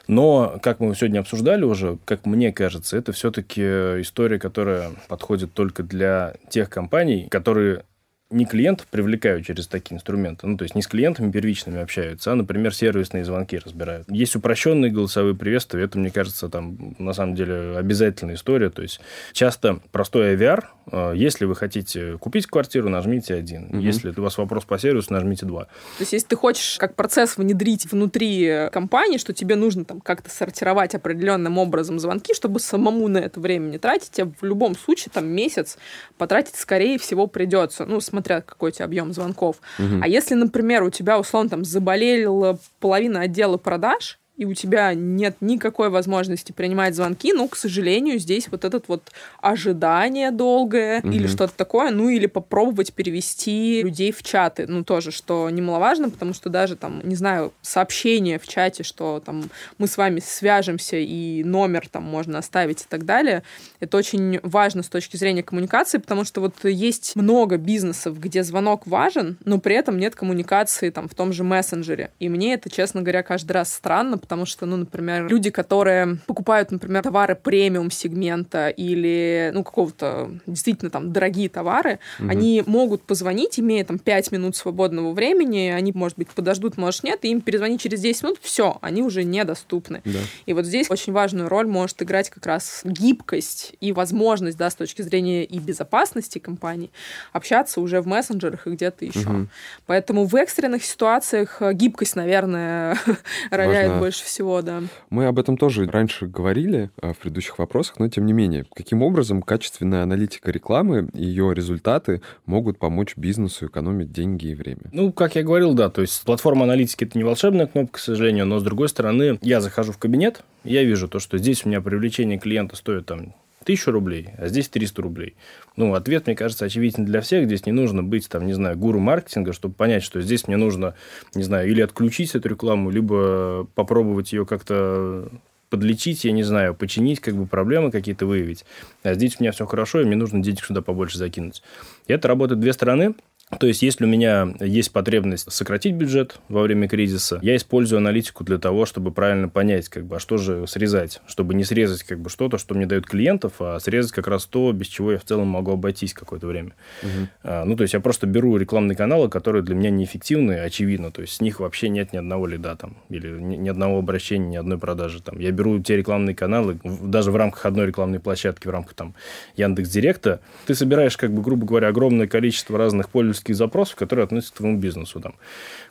Но, 0.08 0.58
как 0.62 0.80
мы 0.80 0.94
сегодня 0.94 1.20
обсуждали 1.20 1.64
уже, 1.64 1.98
как 2.06 2.24
мне 2.24 2.50
кажется, 2.50 2.96
это 2.96 3.12
все-таки 3.12 3.60
история, 3.60 4.38
которая 4.38 4.92
подходит 5.06 5.52
только 5.52 5.82
для 5.82 6.36
тех 6.48 6.70
компаний, 6.70 7.28
которые 7.30 7.84
не 8.32 8.46
клиентов 8.46 8.86
привлекают 8.88 9.46
через 9.46 9.66
такие 9.66 9.96
инструменты, 9.96 10.46
ну, 10.46 10.56
то 10.56 10.64
есть 10.64 10.74
не 10.74 10.82
с 10.82 10.86
клиентами 10.86 11.30
первичными 11.30 11.80
общаются, 11.80 12.32
а, 12.32 12.34
например, 12.34 12.74
сервисные 12.74 13.24
звонки 13.24 13.58
разбирают. 13.58 14.10
Есть 14.10 14.34
упрощенные 14.34 14.90
голосовые 14.90 15.34
приветствия, 15.34 15.84
это, 15.84 15.98
мне 15.98 16.10
кажется, 16.10 16.48
там, 16.48 16.96
на 16.98 17.12
самом 17.12 17.34
деле, 17.34 17.76
обязательная 17.76 18.34
история, 18.34 18.70
то 18.70 18.82
есть 18.82 19.00
часто 19.32 19.80
простой 19.92 20.34
IVR, 20.34 20.64
э, 20.90 21.12
если 21.14 21.44
вы 21.44 21.54
хотите 21.54 22.16
купить 22.18 22.46
квартиру, 22.46 22.88
нажмите 22.88 23.34
один, 23.34 23.66
угу. 23.66 23.78
если 23.78 24.10
у 24.10 24.22
вас 24.22 24.38
вопрос 24.38 24.64
по 24.64 24.78
сервису, 24.78 25.12
нажмите 25.12 25.46
два. 25.46 25.64
То 25.64 26.00
есть 26.00 26.12
если 26.12 26.28
ты 26.28 26.36
хочешь 26.36 26.78
как 26.78 26.94
процесс 26.94 27.36
внедрить 27.36 27.90
внутри 27.90 28.68
компании, 28.72 29.18
что 29.18 29.32
тебе 29.32 29.56
нужно 29.56 29.84
там 29.84 30.00
как-то 30.00 30.30
сортировать 30.30 30.94
определенным 30.94 31.58
образом 31.58 31.98
звонки, 31.98 32.34
чтобы 32.34 32.60
самому 32.60 33.08
на 33.08 33.18
это 33.18 33.40
время 33.40 33.66
не 33.68 33.78
тратить, 33.78 34.18
а 34.20 34.24
в 34.26 34.44
любом 34.44 34.76
случае 34.76 35.10
там 35.12 35.26
месяц 35.26 35.78
потратить, 36.16 36.56
скорее 36.56 36.98
всего, 36.98 37.26
придется, 37.26 37.84
ну, 37.84 38.00
смотря 38.22 38.40
какой 38.40 38.70
у 38.70 38.72
тебя 38.72 38.84
объем 38.84 39.12
звонков. 39.12 39.56
Угу. 39.78 40.00
А 40.02 40.08
если, 40.08 40.34
например, 40.34 40.82
у 40.84 40.90
тебя, 40.90 41.18
условно, 41.18 41.50
там 41.50 41.64
заболела 41.64 42.58
половина 42.78 43.22
отдела 43.22 43.56
продаж, 43.56 44.18
и 44.42 44.44
у 44.44 44.54
тебя 44.54 44.92
нет 44.92 45.36
никакой 45.40 45.88
возможности 45.88 46.50
принимать 46.50 46.96
звонки, 46.96 47.32
ну, 47.32 47.46
к 47.46 47.54
сожалению, 47.54 48.18
здесь 48.18 48.48
вот 48.50 48.64
этот 48.64 48.88
вот 48.88 49.12
ожидание 49.40 50.32
долгое 50.32 50.98
угу. 50.98 51.12
или 51.12 51.28
что-то 51.28 51.54
такое, 51.56 51.92
ну, 51.92 52.08
или 52.08 52.26
попробовать 52.26 52.92
перевести 52.92 53.82
людей 53.82 54.10
в 54.10 54.24
чаты, 54.24 54.66
ну, 54.66 54.82
тоже, 54.82 55.12
что 55.12 55.48
немаловажно, 55.48 56.10
потому 56.10 56.34
что 56.34 56.50
даже 56.50 56.74
там, 56.74 57.00
не 57.04 57.14
знаю, 57.14 57.52
сообщение 57.62 58.40
в 58.40 58.48
чате, 58.48 58.82
что 58.82 59.22
там 59.24 59.44
мы 59.78 59.86
с 59.86 59.96
вами 59.96 60.18
свяжемся 60.18 60.96
и 60.96 61.44
номер 61.44 61.88
там 61.88 62.02
можно 62.02 62.38
оставить 62.38 62.82
и 62.82 62.86
так 62.88 63.04
далее, 63.04 63.44
это 63.78 63.96
очень 63.96 64.40
важно 64.42 64.82
с 64.82 64.88
точки 64.88 65.16
зрения 65.16 65.44
коммуникации, 65.44 65.98
потому 65.98 66.24
что 66.24 66.40
вот 66.40 66.64
есть 66.64 67.14
много 67.14 67.58
бизнесов, 67.58 68.18
где 68.18 68.42
звонок 68.42 68.88
важен, 68.88 69.38
но 69.44 69.58
при 69.58 69.76
этом 69.76 69.98
нет 69.98 70.16
коммуникации 70.16 70.90
там 70.90 71.08
в 71.08 71.14
том 71.14 71.32
же 71.32 71.44
мессенджере, 71.44 72.10
и 72.18 72.28
мне 72.28 72.54
это, 72.54 72.70
честно 72.70 73.02
говоря, 73.02 73.22
каждый 73.22 73.52
раз 73.52 73.72
странно, 73.72 74.18
потому 74.32 74.46
что, 74.46 74.64
ну, 74.64 74.78
например, 74.78 75.28
люди, 75.28 75.50
которые 75.50 76.16
покупают, 76.26 76.70
например, 76.70 77.02
товары 77.02 77.34
премиум 77.34 77.90
сегмента 77.90 78.70
или, 78.70 79.50
ну, 79.52 79.62
какого-то 79.62 80.30
действительно 80.46 80.90
там 80.90 81.12
дорогие 81.12 81.50
товары, 81.50 81.98
угу. 82.18 82.30
они 82.30 82.62
могут 82.64 83.02
позвонить, 83.02 83.60
имея 83.60 83.84
там 83.84 83.98
5 83.98 84.32
минут 84.32 84.56
свободного 84.56 85.12
времени, 85.12 85.68
они, 85.68 85.92
может 85.92 86.16
быть, 86.16 86.28
подождут, 86.28 86.78
может, 86.78 87.04
нет, 87.04 87.18
и 87.26 87.28
им 87.28 87.42
перезвонить 87.42 87.82
через 87.82 88.00
10 88.00 88.22
минут, 88.22 88.38
все, 88.40 88.78
они 88.80 89.02
уже 89.02 89.22
недоступны. 89.22 90.00
Да. 90.06 90.20
И 90.46 90.54
вот 90.54 90.64
здесь 90.64 90.90
очень 90.90 91.12
важную 91.12 91.50
роль 91.50 91.66
может 91.66 92.00
играть 92.00 92.30
как 92.30 92.46
раз 92.46 92.80
гибкость 92.84 93.74
и 93.80 93.92
возможность, 93.92 94.56
да, 94.56 94.70
с 94.70 94.74
точки 94.74 95.02
зрения 95.02 95.44
и 95.44 95.58
безопасности 95.58 96.38
компании 96.38 96.90
общаться 97.34 97.82
уже 97.82 98.00
в 98.00 98.06
мессенджерах 98.06 98.66
и 98.66 98.70
где-то 98.70 99.04
еще. 99.04 99.28
Угу. 99.28 99.48
Поэтому 99.84 100.24
в 100.24 100.34
экстренных 100.36 100.86
ситуациях 100.86 101.60
гибкость, 101.74 102.16
наверное, 102.16 102.96
роляет 103.50 103.98
больше 103.98 104.11
больше 104.12 104.26
всего, 104.26 104.60
да. 104.60 104.82
Мы 105.08 105.24
об 105.24 105.38
этом 105.38 105.56
тоже 105.56 105.86
раньше 105.86 106.26
говорили 106.26 106.90
э, 107.00 107.14
в 107.14 107.18
предыдущих 107.18 107.58
вопросах, 107.58 107.98
но 107.98 108.08
тем 108.08 108.26
не 108.26 108.34
менее, 108.34 108.66
каким 108.74 109.02
образом 109.02 109.40
качественная 109.40 110.02
аналитика 110.02 110.50
рекламы 110.50 111.08
и 111.14 111.24
ее 111.24 111.54
результаты 111.54 112.20
могут 112.44 112.78
помочь 112.78 113.16
бизнесу 113.16 113.68
экономить 113.68 114.12
деньги 114.12 114.48
и 114.48 114.54
время? 114.54 114.82
Ну, 114.92 115.14
как 115.14 115.34
я 115.34 115.42
говорил, 115.42 115.72
да, 115.72 115.88
то 115.88 116.02
есть 116.02 116.22
платформа 116.24 116.64
аналитики 116.64 117.04
это 117.04 117.16
не 117.16 117.24
волшебная 117.24 117.66
кнопка, 117.66 117.94
к 117.94 117.98
сожалению, 118.02 118.44
но 118.44 118.58
с 118.58 118.62
другой 118.62 118.90
стороны, 118.90 119.38
я 119.40 119.62
захожу 119.62 119.92
в 119.92 119.98
кабинет, 119.98 120.44
я 120.62 120.84
вижу 120.84 121.08
то, 121.08 121.18
что 121.18 121.38
здесь 121.38 121.64
у 121.64 121.70
меня 121.70 121.80
привлечение 121.80 122.38
клиента 122.38 122.76
стоит 122.76 123.06
там 123.06 123.34
тысячу 123.64 123.90
рублей, 123.90 124.30
а 124.38 124.48
здесь 124.48 124.68
300 124.68 125.02
рублей. 125.02 125.36
Ну, 125.76 125.94
ответ, 125.94 126.26
мне 126.26 126.36
кажется, 126.36 126.64
очевиден 126.64 127.04
для 127.04 127.20
всех. 127.20 127.46
Здесь 127.46 127.66
не 127.66 127.72
нужно 127.72 128.02
быть, 128.02 128.28
там, 128.28 128.46
не 128.46 128.52
знаю, 128.52 128.76
гуру 128.76 129.00
маркетинга, 129.00 129.52
чтобы 129.52 129.74
понять, 129.74 130.02
что 130.02 130.20
здесь 130.20 130.46
мне 130.46 130.56
нужно, 130.56 130.94
не 131.34 131.42
знаю, 131.42 131.68
или 131.68 131.80
отключить 131.80 132.34
эту 132.34 132.48
рекламу, 132.48 132.90
либо 132.90 133.66
попробовать 133.74 134.32
ее 134.32 134.46
как-то 134.46 135.30
подлечить, 135.72 136.26
я 136.26 136.32
не 136.32 136.42
знаю, 136.42 136.74
починить, 136.74 137.20
как 137.20 137.34
бы 137.34 137.46
проблемы 137.46 137.90
какие-то 137.90 138.26
выявить. 138.26 138.66
А 139.04 139.14
здесь 139.14 139.36
у 139.38 139.42
меня 139.42 139.52
все 139.52 139.64
хорошо, 139.64 140.02
и 140.02 140.04
мне 140.04 140.16
нужно 140.16 140.42
денег 140.42 140.62
сюда 140.62 140.82
побольше 140.82 141.16
закинуть. 141.16 141.62
И 142.06 142.12
это 142.12 142.28
работает 142.28 142.60
две 142.60 142.74
стороны. 142.74 143.14
То 143.58 143.66
есть, 143.66 143.82
если 143.82 144.04
у 144.04 144.08
меня 144.08 144.54
есть 144.60 144.92
потребность 144.92 145.50
сократить 145.52 145.94
бюджет 145.94 146.38
во 146.48 146.62
время 146.62 146.88
кризиса, 146.88 147.38
я 147.42 147.54
использую 147.56 147.98
аналитику 147.98 148.44
для 148.44 148.58
того, 148.58 148.86
чтобы 148.86 149.12
правильно 149.12 149.48
понять, 149.48 149.88
как 149.88 150.04
бы, 150.04 150.16
а 150.16 150.18
что 150.18 150.38
же 150.38 150.66
срезать, 150.66 151.20
чтобы 151.26 151.54
не 151.54 151.64
срезать 151.64 152.02
как 152.02 152.18
бы 152.18 152.30
что-то, 152.30 152.58
что 152.58 152.74
мне 152.74 152.86
дают 152.86 153.06
клиентов, 153.06 153.54
а 153.60 153.78
срезать 153.78 154.12
как 154.12 154.26
раз 154.26 154.46
то, 154.46 154.72
без 154.72 154.86
чего 154.86 155.12
я 155.12 155.18
в 155.18 155.24
целом 155.24 155.48
могу 155.48 155.72
обойтись 155.72 156.14
какое-то 156.14 156.46
время. 156.46 156.72
Угу. 157.02 157.28
А, 157.44 157.64
ну, 157.64 157.76
то 157.76 157.82
есть, 157.82 157.94
я 157.94 158.00
просто 158.00 158.26
беру 158.26 158.56
рекламные 158.56 158.96
каналы, 158.96 159.28
которые 159.28 159.62
для 159.62 159.74
меня 159.74 159.90
неэффективны, 159.90 160.60
очевидно, 160.60 161.10
то 161.10 161.20
есть, 161.20 161.34
с 161.34 161.40
них 161.40 161.60
вообще 161.60 161.88
нет 161.88 162.12
ни 162.12 162.16
одного 162.16 162.46
лида 162.46 162.76
там, 162.76 162.96
или 163.10 163.28
ни 163.38 163.68
одного 163.68 163.98
обращения, 163.98 164.48
ни 164.48 164.56
одной 164.56 164.78
продажи 164.78 165.22
там. 165.22 165.38
Я 165.38 165.50
беру 165.52 165.78
те 165.80 165.96
рекламные 165.96 166.34
каналы, 166.34 166.80
даже 166.84 167.30
в 167.30 167.36
рамках 167.36 167.66
одной 167.66 167.86
рекламной 167.86 168.18
площадки, 168.18 168.66
в 168.66 168.70
рамках 168.70 168.94
там 168.94 169.14
Яндекс 169.56 169.90
Директа, 169.90 170.40
ты 170.66 170.74
собираешь, 170.74 171.16
как 171.16 171.32
бы, 171.32 171.42
грубо 171.42 171.66
говоря, 171.66 171.88
огромное 171.88 172.26
количество 172.26 172.78
разных 172.78 173.08
пользователей 173.10 173.41
пользовательских 173.42 173.56
запросов, 173.56 173.96
которые 173.96 174.24
относятся 174.24 174.54
к 174.54 174.56
твоему 174.58 174.78
бизнесу. 174.78 175.20
Там. 175.20 175.34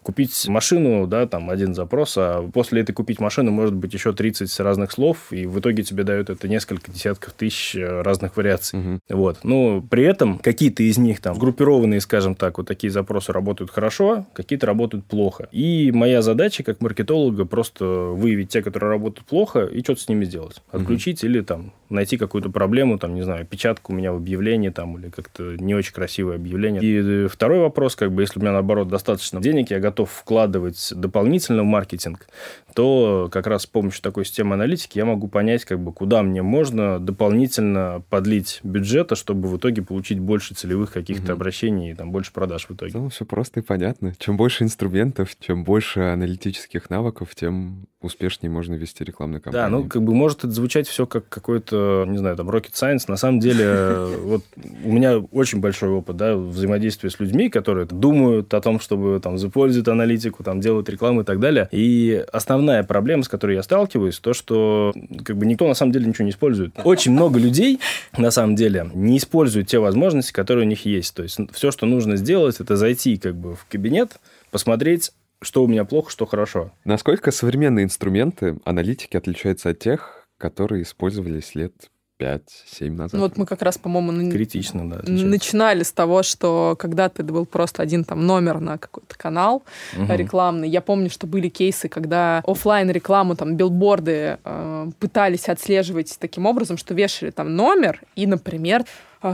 Купить 0.03 0.47
машину, 0.47 1.07
да, 1.07 1.27
там 1.27 1.49
один 1.49 1.73
запрос, 1.73 2.15
а 2.17 2.49
после 2.53 2.81
этой 2.81 2.93
купить 2.93 3.19
машину 3.19 3.51
может 3.51 3.73
быть 3.73 3.93
еще 3.93 4.13
30 4.13 4.59
разных 4.59 4.91
слов, 4.91 5.31
и 5.31 5.45
в 5.45 5.59
итоге 5.59 5.83
тебе 5.83 6.03
дают 6.03 6.29
это 6.29 6.47
несколько 6.47 6.91
десятков 6.91 7.33
тысяч 7.33 7.75
э, 7.75 8.01
разных 8.01 8.37
вариаций. 8.37 8.79
Угу. 8.79 8.99
Вот. 9.09 9.43
Но 9.43 9.81
при 9.81 10.03
этом 10.03 10.39
какие-то 10.39 10.83
из 10.83 10.97
них 10.97 11.19
там 11.19 11.37
группированные, 11.37 12.01
скажем 12.01 12.35
так, 12.35 12.57
вот 12.57 12.67
такие 12.67 12.91
запросы 12.91 13.31
работают 13.31 13.71
хорошо, 13.71 14.25
какие-то 14.33 14.65
работают 14.65 15.05
плохо. 15.05 15.47
И 15.51 15.91
моя 15.91 16.21
задача 16.21 16.63
как 16.63 16.81
маркетолога 16.81 17.45
просто 17.45 17.85
выявить 17.85 18.49
те, 18.49 18.61
которые 18.61 18.89
работают 18.89 19.27
плохо, 19.27 19.65
и 19.65 19.81
что-то 19.83 20.01
с 20.01 20.09
ними 20.09 20.25
сделать. 20.25 20.61
Отключить 20.71 21.23
угу. 21.23 21.31
или 21.31 21.41
там 21.41 21.73
найти 21.91 22.17
какую-то 22.17 22.49
проблему, 22.49 22.97
там, 22.97 23.13
не 23.13 23.21
знаю, 23.21 23.45
печатку 23.45 23.93
у 23.93 23.95
меня 23.95 24.13
в 24.13 24.15
объявлении 24.15 24.69
там, 24.69 24.97
или 24.97 25.09
как-то 25.09 25.55
не 25.57 25.75
очень 25.75 25.93
красивое 25.93 26.35
объявление. 26.35 26.81
И 26.81 27.25
э, 27.25 27.27
второй 27.31 27.59
вопрос, 27.59 27.95
как 27.95 28.11
бы, 28.11 28.21
если 28.21 28.39
у 28.39 28.41
меня, 28.41 28.51
наоборот, 28.51 28.87
достаточно 28.87 29.41
денег, 29.41 29.71
я 29.71 29.79
готов 29.79 30.11
вкладывать 30.11 30.93
дополнительно 30.95 31.63
в 31.63 31.65
маркетинг, 31.65 32.27
то 32.73 33.29
как 33.31 33.47
раз 33.47 33.63
с 33.63 33.67
помощью 33.67 34.01
такой 34.01 34.25
системы 34.25 34.55
аналитики 34.55 34.97
я 34.97 35.05
могу 35.05 35.27
понять, 35.27 35.65
как 35.65 35.79
бы, 35.79 35.91
куда 35.93 36.23
мне 36.23 36.41
можно 36.41 36.99
дополнительно 36.99 38.03
подлить 38.09 38.59
бюджета, 38.63 39.15
чтобы 39.15 39.47
в 39.47 39.57
итоге 39.57 39.81
получить 39.81 40.19
больше 40.19 40.53
целевых 40.53 40.91
каких-то 40.91 41.33
угу. 41.33 41.33
обращений 41.33 41.91
и 41.91 41.93
там 41.93 42.11
больше 42.11 42.31
продаж 42.31 42.67
в 42.67 42.71
итоге. 42.73 42.91
Ну, 42.97 43.09
все 43.09 43.25
просто 43.25 43.59
и 43.59 43.63
понятно. 43.63 44.13
Чем 44.17 44.37
больше 44.37 44.63
инструментов, 44.63 45.29
чем 45.39 45.63
больше 45.63 46.01
аналитических 46.01 46.89
навыков, 46.89 47.29
тем 47.35 47.87
успешнее 48.01 48.49
можно 48.49 48.73
вести 48.73 49.03
рекламную 49.03 49.41
кампанию. 49.41 49.69
Да, 49.69 49.77
ну, 49.77 49.87
как 49.87 50.01
бы 50.03 50.13
может 50.13 50.39
это 50.39 50.51
звучать 50.51 50.87
все 50.87 51.05
как 51.05 51.29
какой-то, 51.29 52.05
не 52.07 52.17
знаю, 52.17 52.35
там, 52.35 52.49
rocket 52.49 52.73
science. 52.73 53.05
На 53.07 53.17
самом 53.17 53.39
деле, 53.39 54.07
вот 54.21 54.43
у 54.83 54.91
меня 54.91 55.17
очень 55.19 55.59
большой 55.59 55.89
опыт, 55.89 56.17
да, 56.17 56.35
взаимодействия 56.35 57.09
с 57.09 57.19
людьми, 57.21 57.49
которые 57.49 57.85
думают 57.85 58.53
о 58.53 58.61
том, 58.61 58.79
чтобы 58.79 59.19
там 59.21 59.37
запользовать 59.37 59.87
аналитику, 59.87 60.43
там 60.43 60.59
делать 60.59 60.89
рекламу 60.89 61.21
и 61.21 61.23
так 61.23 61.39
далее. 61.39 61.69
И 61.71 62.23
основная 62.31 62.83
проблема, 62.83 63.23
с 63.23 63.29
которой 63.29 63.55
я 63.55 63.63
сталкиваюсь, 63.63 64.19
то, 64.19 64.33
что 64.33 64.93
как 65.23 65.37
бы 65.37 65.45
никто 65.45 65.67
на 65.67 65.73
самом 65.73 65.91
деле 65.91 66.07
ничего 66.07 66.25
не 66.25 66.31
использует. 66.31 66.73
Очень 66.83 67.13
много 67.13 67.39
людей 67.39 67.79
на 68.17 68.31
самом 68.31 68.55
деле 68.55 68.89
не 68.93 69.17
используют 69.17 69.67
те 69.67 69.79
возможности, 69.79 70.33
которые 70.33 70.65
у 70.65 70.69
них 70.69 70.85
есть. 70.85 71.15
То 71.15 71.23
есть 71.23 71.39
все, 71.53 71.71
что 71.71 71.85
нужно 71.85 72.17
сделать, 72.17 72.59
это 72.59 72.75
зайти 72.75 73.17
как 73.17 73.35
бы 73.35 73.55
в 73.55 73.65
кабинет, 73.69 74.19
посмотреть, 74.51 75.11
что 75.41 75.63
у 75.63 75.67
меня 75.67 75.85
плохо, 75.85 76.11
что 76.11 76.25
хорошо. 76.25 76.71
Насколько 76.85 77.31
современные 77.31 77.85
инструменты 77.85 78.57
аналитики 78.63 79.17
отличаются 79.17 79.69
от 79.69 79.79
тех, 79.79 80.27
которые 80.37 80.83
использовались 80.83 81.55
лет 81.55 81.73
5-7 82.21 82.91
назад. 82.91 83.13
Ну, 83.13 83.19
вот 83.19 83.37
мы 83.37 83.45
как 83.45 83.61
раз, 83.61 83.77
по-моему, 83.77 84.31
критично, 84.31 84.89
да, 84.89 85.01
начинали 85.07 85.83
с 85.83 85.91
того, 85.91 86.23
что 86.23 86.75
когда-то 86.77 87.23
это 87.23 87.33
был 87.33 87.45
просто 87.45 87.81
один 87.81 88.03
там 88.03 88.25
номер 88.25 88.59
на 88.59 88.77
какой-то 88.77 89.15
канал 89.17 89.63
угу. 89.97 90.05
рекламный. 90.09 90.69
Я 90.69 90.81
помню, 90.81 91.09
что 91.09 91.27
были 91.27 91.49
кейсы, 91.49 91.89
когда 91.89 92.43
офлайн 92.45 92.89
рекламу 92.91 93.35
там 93.35 93.55
билборды 93.55 94.37
э, 94.43 94.89
пытались 94.99 95.49
отслеживать 95.49 96.17
таким 96.19 96.45
образом, 96.45 96.77
что 96.77 96.93
вешали 96.93 97.31
там 97.31 97.55
номер 97.55 98.01
и, 98.15 98.27
например, 98.27 98.85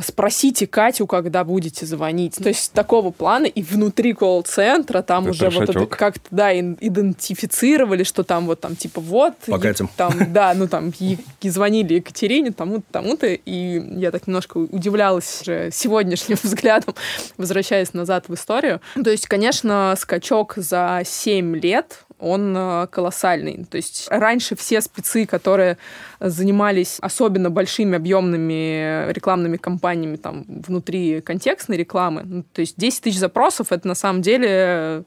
спросите 0.02 0.67
Катю, 0.67 1.08
когда 1.08 1.43
будете 1.43 1.86
звонить. 1.86 2.36
То 2.36 2.50
есть 2.50 2.73
такого 2.73 3.12
плана 3.12 3.45
и 3.45 3.63
внутри 3.63 4.13
колл-центра 4.13 5.02
там 5.02 5.23
это 5.23 5.32
уже 5.32 5.52
шачок. 5.52 5.67
вот 5.67 5.69
это 5.69 5.86
как-то, 5.86 6.28
да, 6.32 6.58
идентифицировали, 6.60 8.04
что 8.04 8.23
там 8.23 8.47
вот 8.47 8.60
там 8.60 8.76
типа 8.76 9.00
вот. 9.00 9.36
По 9.47 9.60
Катям. 9.60 9.89
Там, 9.95 10.13
да, 10.34 10.54
ну 10.54 10.67
там 10.67 10.91
и, 11.00 11.17
и 11.41 11.50
звонили 11.50 11.95
Екатерине, 11.95 12.52
тому-то, 12.52 12.86
тому-то, 12.91 13.28
и 13.28 14.00
я 14.00 14.12
так 14.12 14.28
немножко 14.28 14.58
удивлялась 14.58 15.41
уже 15.41 15.69
сегодняшним 15.71 16.38
взглядом, 16.43 16.93
возвращаясь 17.38 17.93
назад 17.93 18.26
в 18.28 18.34
историю. 18.34 18.82
То 19.02 19.10
есть, 19.10 19.28
конечно, 19.28 19.95
скачок 19.97 20.54
за 20.58 21.02
7 21.06 21.56
лет 21.58 22.06
он 22.20 22.56
э, 22.56 22.88
колоссальный. 22.88 23.66
То 23.70 23.78
есть 23.78 24.08
раньше 24.10 24.56
все 24.56 24.82
спецы, 24.82 25.26
которые 25.26 25.78
занимались 26.20 26.98
особенно 27.02 27.50
большими 27.50 27.96
объемными 27.96 29.12
рекламными 29.12 29.58
кампаниями 29.58 30.16
там, 30.16 30.46
внутри 30.48 31.22
контекстной 31.22 31.78
рекламы, 31.78 32.24
ну, 32.26 32.44
то 32.44 32.62
есть 32.62 32.78
10 32.78 33.04
тысяч 33.04 33.20
запросов, 33.20 33.72
это 33.72 33.88
на 33.88 33.96
самом 33.96 34.22
деле 34.22 35.04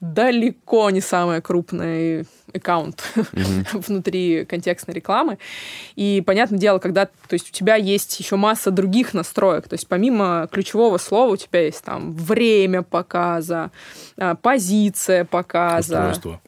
далеко 0.00 0.90
не 0.90 1.00
самый 1.00 1.40
крупный 1.40 2.26
аккаунт 2.52 3.02
mm-hmm. 3.14 3.78
внутри 3.86 4.44
контекстной 4.44 4.94
рекламы. 4.94 5.38
И, 5.96 6.22
понятное 6.24 6.58
дело, 6.58 6.78
когда 6.78 7.06
то 7.06 7.32
есть, 7.32 7.48
у 7.50 7.52
тебя 7.52 7.76
есть 7.76 8.18
еще 8.20 8.36
масса 8.36 8.70
других 8.70 9.14
настроек, 9.14 9.68
то 9.68 9.74
есть 9.74 9.88
помимо 9.88 10.48
ключевого 10.50 10.98
слова 10.98 11.32
у 11.32 11.36
тебя 11.36 11.62
есть 11.62 11.82
там 11.82 12.12
время 12.12 12.82
показа, 12.82 13.70
а, 14.16 14.34
позиция 14.34 15.24
показа. 15.24 16.10
Устройство 16.10 16.40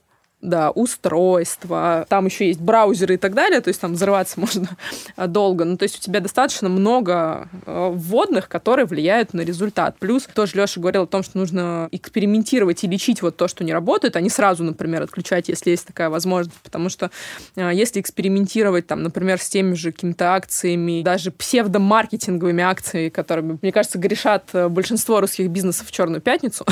да, 0.43 0.71
устройства, 0.71 2.05
там 2.09 2.27
еще 2.27 2.49
есть 2.49 2.61
браузеры 2.61 3.15
и 3.15 3.17
так 3.17 3.35
далее, 3.35 3.61
то 3.61 3.69
есть 3.69 3.81
там 3.81 3.95
взрываться 3.95 4.39
можно 4.41 4.69
долго. 5.17 5.65
Ну, 5.65 5.77
то 5.77 5.85
есть 5.85 5.99
у 5.99 6.03
тебя 6.03 6.21
достаточно 6.21 6.69
много 6.69 7.49
э, 7.65 7.91
вводных, 7.93 8.49
которые 8.49 8.87
влияют 8.87 9.33
на 9.33 9.41
результат. 9.41 9.97
Плюс 9.99 10.29
тоже 10.35 10.57
Леша 10.57 10.81
говорил 10.81 11.03
о 11.03 11.07
том, 11.07 11.23
что 11.23 11.39
нужно 11.39 11.89
экспериментировать 11.91 12.85
и 12.85 12.87
лечить 12.87 13.23
вот 13.23 13.37
то, 13.37 13.49
что 13.49 13.65
не 13.65 13.73
работает, 13.73 14.17
а 14.17 14.21
не 14.21 14.29
сразу, 14.29 14.63
например, 14.63 15.03
отключать, 15.03 15.49
если 15.49 15.71
есть 15.71 15.87
такая 15.87 16.11
возможность. 16.11 16.59
Потому 16.63 16.91
что 16.91 17.11
э, 17.57 17.71
если 17.73 18.01
экспериментировать, 18.01 18.87
там, 18.87 19.03
например, 19.03 19.41
с 19.41 19.49
теми 19.49 19.75
же 19.75 19.91
какими-то 19.91 20.35
акциями, 20.35 21.03
даже 21.03 21.31
псевдомаркетинговыми 21.31 22.63
акциями, 22.63 23.09
которыми, 23.09 23.59
мне 23.63 23.73
кажется, 23.73 23.99
грешат 23.99 24.51
э, 24.53 24.69
большинство 24.69 25.21
русских 25.21 25.49
бизнесов 25.49 25.87
в 25.87 25.93
Черную 25.93 26.21
пятницу, 26.21 26.67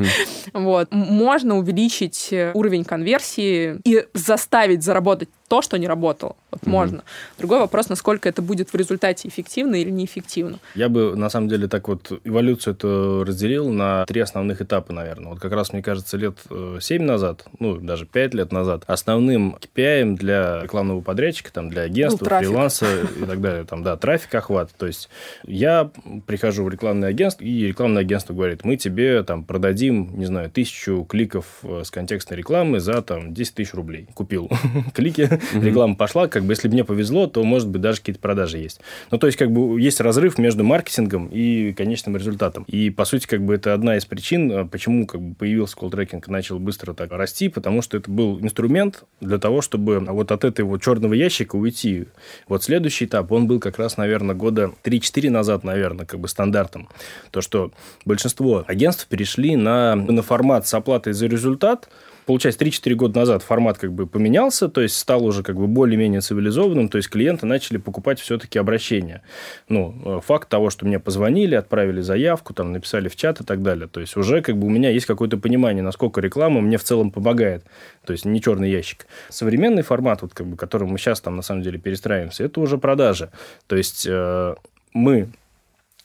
вот, 0.52 0.88
можно 0.92 1.56
увеличить 1.56 2.34
уровень 2.52 2.84
конверсии 2.84 3.05
версии 3.06 3.80
и 3.84 4.06
заставить 4.12 4.82
заработать 4.82 5.30
то, 5.46 5.62
что 5.62 5.78
не 5.78 5.86
работало. 5.86 6.36
Вот 6.50 6.62
mm-hmm. 6.62 6.68
можно. 6.68 7.04
Другой 7.38 7.58
вопрос, 7.60 7.88
насколько 7.88 8.28
это 8.28 8.42
будет 8.42 8.72
в 8.72 8.76
результате 8.76 9.28
эффективно 9.28 9.76
или 9.76 9.90
неэффективно. 9.90 10.58
Я 10.74 10.88
бы, 10.88 11.16
на 11.16 11.28
самом 11.30 11.48
деле, 11.48 11.68
так 11.68 11.88
вот 11.88 12.12
эволюцию 12.24 12.74
эту 12.74 13.24
разделил 13.24 13.70
на 13.70 14.04
три 14.06 14.20
основных 14.20 14.62
этапа, 14.62 14.92
наверное. 14.92 15.30
Вот 15.30 15.40
как 15.40 15.52
раз, 15.52 15.72
мне 15.72 15.82
кажется, 15.82 16.16
лет 16.16 16.38
7 16.80 17.02
э, 17.02 17.04
назад, 17.04 17.44
ну, 17.58 17.76
даже 17.76 18.06
5 18.06 18.34
лет 18.34 18.52
назад, 18.52 18.84
основным 18.86 19.56
KPI 19.56 20.16
для 20.16 20.62
рекламного 20.62 21.00
подрядчика, 21.00 21.52
там, 21.52 21.68
для 21.68 21.82
агентства, 21.82 22.26
ну, 22.30 22.38
фриланса 22.38 22.86
и 23.02 23.24
так 23.24 23.40
далее, 23.40 23.64
там, 23.64 23.82
да, 23.82 23.96
трафик, 23.96 24.34
охват. 24.34 24.70
То 24.76 24.86
есть 24.86 25.08
я 25.44 25.90
прихожу 26.26 26.64
в 26.64 26.68
рекламное 26.68 27.10
агентство, 27.10 27.44
и 27.44 27.66
рекламное 27.66 28.02
агентство 28.02 28.34
говорит, 28.34 28.64
мы 28.64 28.76
тебе 28.76 29.22
там 29.22 29.44
продадим, 29.44 30.18
не 30.18 30.26
знаю, 30.26 30.50
тысячу 30.50 31.04
кликов 31.04 31.46
э, 31.62 31.82
с 31.84 31.90
контекстной 31.90 32.38
рекламы 32.38 32.80
за 32.80 33.02
там 33.02 33.34
10 33.34 33.54
тысяч 33.54 33.74
рублей. 33.74 34.08
Купил 34.14 34.50
клики, 34.94 35.35
реклама 35.54 35.94
пошла, 35.94 36.28
как 36.28 36.44
бы 36.44 36.52
если 36.52 36.68
мне 36.68 36.84
повезло, 36.84 37.26
то, 37.26 37.42
может 37.44 37.68
быть, 37.68 37.80
даже 37.80 37.98
какие-то 37.98 38.20
продажи 38.20 38.58
есть. 38.58 38.80
Ну, 39.10 39.18
то 39.18 39.26
есть, 39.26 39.38
как 39.38 39.50
бы 39.50 39.80
есть 39.80 40.00
разрыв 40.00 40.38
между 40.38 40.64
маркетингом 40.64 41.28
и 41.28 41.72
конечным 41.72 42.16
результатом. 42.16 42.64
И, 42.64 42.90
по 42.90 43.04
сути, 43.04 43.26
как 43.26 43.42
бы 43.42 43.54
это 43.54 43.74
одна 43.74 43.96
из 43.96 44.04
причин, 44.04 44.52
а, 44.52 44.64
почему 44.66 45.06
как 45.06 45.20
бы 45.20 45.34
появился 45.34 45.76
колл-трекинг 45.76 46.28
и 46.28 46.30
начал 46.30 46.58
быстро 46.58 46.94
так 46.94 47.12
расти, 47.12 47.48
потому 47.48 47.82
что 47.82 47.96
это 47.96 48.10
был 48.10 48.40
инструмент 48.40 49.04
для 49.20 49.38
того, 49.38 49.62
чтобы 49.62 50.00
вот 50.00 50.32
от 50.32 50.44
этого 50.44 50.78
черного 50.80 51.14
ящика 51.14 51.56
уйти. 51.56 52.06
Вот 52.48 52.64
следующий 52.64 53.06
этап, 53.06 53.32
он 53.32 53.46
был 53.46 53.60
как 53.60 53.78
раз, 53.78 53.96
наверное, 53.96 54.34
года 54.34 54.72
3-4 54.84 55.30
назад, 55.30 55.64
наверное, 55.64 56.06
как 56.06 56.20
бы 56.20 56.28
стандартом. 56.28 56.88
То, 57.30 57.40
что 57.40 57.72
большинство 58.04 58.64
агентств 58.66 59.06
перешли 59.06 59.56
на, 59.56 59.94
на 59.94 60.22
формат 60.22 60.66
с 60.66 60.74
оплатой 60.74 61.12
за 61.12 61.26
результат– 61.26 61.88
получается, 62.26 62.64
3-4 62.64 62.94
года 62.94 63.20
назад 63.20 63.42
формат 63.42 63.78
как 63.78 63.92
бы 63.92 64.06
поменялся, 64.06 64.68
то 64.68 64.80
есть 64.80 64.96
стал 64.96 65.24
уже 65.24 65.42
как 65.42 65.56
бы 65.56 65.66
более-менее 65.66 66.20
цивилизованным, 66.20 66.88
то 66.88 66.98
есть 66.98 67.08
клиенты 67.08 67.46
начали 67.46 67.78
покупать 67.78 68.20
все-таки 68.20 68.58
обращения. 68.58 69.22
Ну, 69.68 69.94
э, 70.04 70.20
факт 70.24 70.48
того, 70.48 70.70
что 70.70 70.84
мне 70.84 70.98
позвонили, 70.98 71.54
отправили 71.54 72.00
заявку, 72.00 72.52
там, 72.52 72.72
написали 72.72 73.08
в 73.08 73.16
чат 73.16 73.40
и 73.40 73.44
так 73.44 73.62
далее. 73.62 73.88
То 73.88 74.00
есть 74.00 74.16
уже 74.16 74.42
как 74.42 74.58
бы 74.58 74.66
у 74.66 74.70
меня 74.70 74.90
есть 74.90 75.06
какое-то 75.06 75.38
понимание, 75.38 75.82
насколько 75.82 76.20
реклама 76.20 76.60
мне 76.60 76.76
в 76.76 76.84
целом 76.84 77.10
помогает. 77.10 77.64
То 78.04 78.12
есть 78.12 78.24
не 78.24 78.40
черный 78.40 78.70
ящик. 78.70 79.06
Современный 79.28 79.82
формат, 79.82 80.22
вот 80.22 80.34
как 80.34 80.46
бы, 80.46 80.56
которым 80.56 80.90
мы 80.90 80.98
сейчас 80.98 81.20
там 81.20 81.36
на 81.36 81.42
самом 81.42 81.62
деле 81.62 81.78
перестраиваемся, 81.78 82.44
это 82.44 82.60
уже 82.60 82.76
продажа. 82.76 83.30
То 83.68 83.76
есть 83.76 84.06
э, 84.08 84.54
мы 84.92 85.28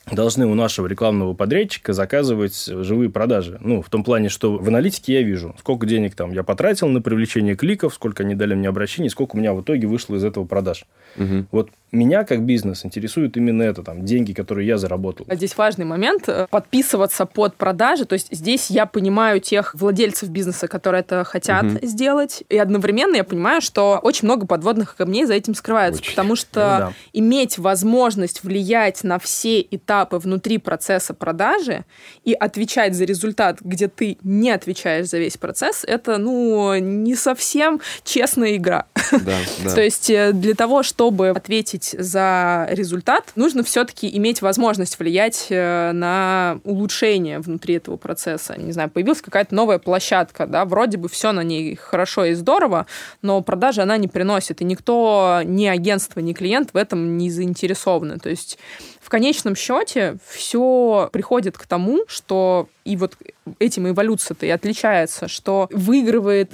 должны 0.10 0.48
у 0.48 0.56
нашего 0.56 0.88
рекламного 0.88 1.34
подрядчика 1.34 1.94
заказывать 1.94 2.66
живые 2.66 3.10
продажи. 3.10 3.58
Ну, 3.62 3.82
в 3.82 3.90
том 3.90 4.04
плане, 4.04 4.30
что 4.30 4.58
в 4.58 4.68
аналитике 4.68 5.14
я 5.14 5.22
вижу, 5.22 5.56
сколько 5.60 5.86
денег 5.86 6.16
там 6.16 6.32
я 6.32 6.44
потратил 6.44 6.88
на 6.88 7.02
привлечение 7.02 7.56
кликов, 7.56 7.94
сколько 7.94 8.24
они 8.24 8.36
дали 8.36 8.56
мне 8.56 8.68
обращений, 8.68 9.10
сколько 9.10 9.36
у 9.36 9.40
меня 9.40 9.54
в 9.54 9.62
итоге 9.62 9.88
вышло 9.88 10.16
из 10.16 10.24
этого 10.24 10.46
продаж. 10.46 10.86
Угу. 11.18 11.46
Вот 11.52 11.70
меня 11.92 12.24
как 12.24 12.44
бизнес 12.44 12.86
интересует 12.86 13.38
именно 13.38 13.64
это, 13.64 13.84
там, 13.84 14.06
деньги, 14.06 14.34
которые 14.34 14.66
я 14.66 14.78
заработал. 14.78 15.26
А 15.30 15.36
здесь 15.36 15.56
важный 15.58 15.86
момент 15.86 16.24
э,– 16.28 16.48
подписываться 16.50 17.26
под 17.26 17.56
продажи. 17.56 18.06
То 18.06 18.14
есть 18.14 18.30
здесь 18.32 18.70
я 18.70 18.86
понимаю 18.86 19.40
тех 19.40 19.76
владельцев 19.76 20.30
бизнеса, 20.30 20.68
которые 20.68 21.02
это 21.02 21.24
хотят 21.26 21.64
угу. 21.64 21.86
сделать, 21.86 22.44
и 22.50 22.58
одновременно 22.58 23.18
я 23.18 23.24
понимаю, 23.24 23.62
что 23.62 24.00
очень 24.02 24.26
много 24.26 24.48
подводных 24.48 24.96
камней 24.96 25.26
за 25.26 25.34
этим 25.34 25.54
скрывается, 25.54 26.02
очень. 26.02 26.12
потому 26.12 26.36
что 26.36 26.60
ну, 26.60 26.86
да. 26.86 26.94
иметь 27.14 27.58
возможность 27.58 28.44
влиять 28.44 29.04
на 29.04 29.20
все 29.20 29.62
этапы 29.62 29.91
внутри 30.12 30.58
процесса 30.58 31.14
продажи 31.14 31.86
и 32.24 32.34
отвечать 32.34 32.96
за 32.96 33.06
результат, 33.06 33.60
где 33.62 33.88
ты 33.88 34.18
не 34.24 34.52
отвечаешь 34.52 35.08
за 35.08 35.18
весь 35.20 35.38
процесс, 35.38 35.84
это, 35.86 36.18
ну, 36.18 36.76
не 36.78 37.16
совсем 37.16 37.80
честная 38.04 38.56
игра. 38.56 38.86
Да, 39.12 39.38
да. 39.64 39.76
То 39.76 39.82
есть 39.82 40.10
э, 40.10 40.32
для 40.34 40.54
того, 40.54 40.84
чтобы 40.84 41.30
ответить 41.30 41.62
ответить 41.62 41.96
за 41.98 42.68
результат, 42.70 43.32
нужно 43.36 43.64
все-таки 43.64 44.10
иметь 44.18 44.42
возможность 44.42 44.98
влиять 45.00 45.48
э, 45.50 45.92
на 45.92 46.60
улучшение 46.64 47.40
внутри 47.40 47.76
этого 47.76 47.98
процесса. 47.98 48.56
Не 48.58 48.72
знаю, 48.72 48.90
появилась 48.90 49.22
какая-то 49.22 49.54
новая 49.56 49.80
площадка, 49.80 50.48
да, 50.48 50.66
вроде 50.66 50.98
бы 50.98 51.10
все 51.10 51.32
на 51.32 51.42
ней 51.42 51.76
хорошо 51.76 52.26
и 52.26 52.34
здорово, 52.34 52.86
но 53.22 53.42
продажи 53.42 53.82
она 53.82 53.98
не 53.98 54.08
приносит, 54.08 54.62
и 54.62 54.66
никто, 54.66 55.42
ни 55.44 55.66
агентство, 55.66 56.20
ни 56.20 56.34
клиент 56.34 56.74
в 56.74 56.78
этом 56.78 57.18
не 57.18 57.30
заинтересованы. 57.30 58.18
То 58.18 58.30
есть 58.30 58.58
в 59.02 59.10
конечном 59.10 59.56
счете 59.56 59.81
все 60.28 61.10
приходит 61.12 61.58
к 61.58 61.66
тому, 61.66 62.04
что 62.08 62.70
и 62.86 62.98
вот 62.98 63.16
этим 63.60 63.90
эволюция-то 63.90 64.46
и 64.46 64.50
отличается, 64.50 65.28
что 65.28 65.68
выигрывает 65.72 66.52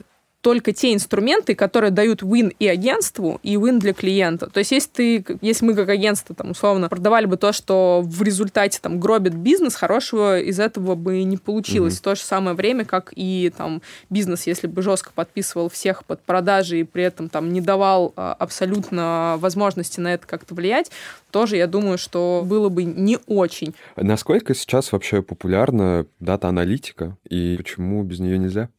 только 0.48 0.72
те 0.72 0.94
инструменты, 0.94 1.56
которые 1.56 1.92
дают 1.92 2.22
win 2.22 2.56
и 2.58 2.68
агентству, 2.68 3.40
и 3.44 3.56
win 3.56 3.80
для 3.80 3.94
клиента. 3.94 4.48
То 4.48 4.60
есть, 4.60 4.72
если 4.72 4.90
ты, 4.90 5.26
если 5.42 5.66
мы 5.66 5.74
как 5.74 5.90
агентство, 5.90 6.34
там, 6.34 6.52
условно, 6.52 6.88
продавали 6.88 7.26
бы 7.26 7.36
то, 7.38 7.52
что 7.52 8.02
в 8.02 8.22
результате 8.24 8.80
там 8.82 9.00
гробит 9.00 9.34
бизнес, 9.34 9.76
хорошего 9.76 10.40
из 10.40 10.60
этого 10.60 10.96
бы 10.96 11.24
не 11.24 11.36
получилось. 11.36 11.96
Mm-hmm. 11.96 12.00
В 12.00 12.02
то 12.02 12.16
же 12.16 12.22
самое 12.22 12.56
время, 12.56 12.86
как 12.86 13.12
и 13.16 13.52
там 13.58 13.82
бизнес, 14.10 14.48
если 14.48 14.68
бы 14.68 14.82
жестко 14.82 15.12
подписывал 15.13 15.70
всех 15.70 16.06
под 16.06 16.22
продажи 16.22 16.80
и 16.80 16.84
при 16.84 17.04
этом 17.04 17.28
там 17.28 17.52
не 17.52 17.60
давал 17.60 18.13
а, 18.16 18.34
абсолютно 18.40 19.36
возможности 19.40 20.00
на 20.00 20.13
это 20.13 20.26
как-то 20.28 20.56
влиять, 20.56 20.92
тоже, 21.38 21.56
я 21.56 21.67
думаю, 21.67 22.00
что 22.00 22.41
было 22.43 22.67
бы 22.69 22.84
не 22.84 23.19
очень. 23.28 23.76
Насколько 23.95 24.56
сейчас 24.56 24.91
вообще 24.91 25.21
популярна 25.21 26.08
дата-аналитика 26.19 27.15
и 27.30 27.58
почему 27.58 28.02
без 28.02 28.17
нее 28.17 28.39
нельзя? 28.39 28.69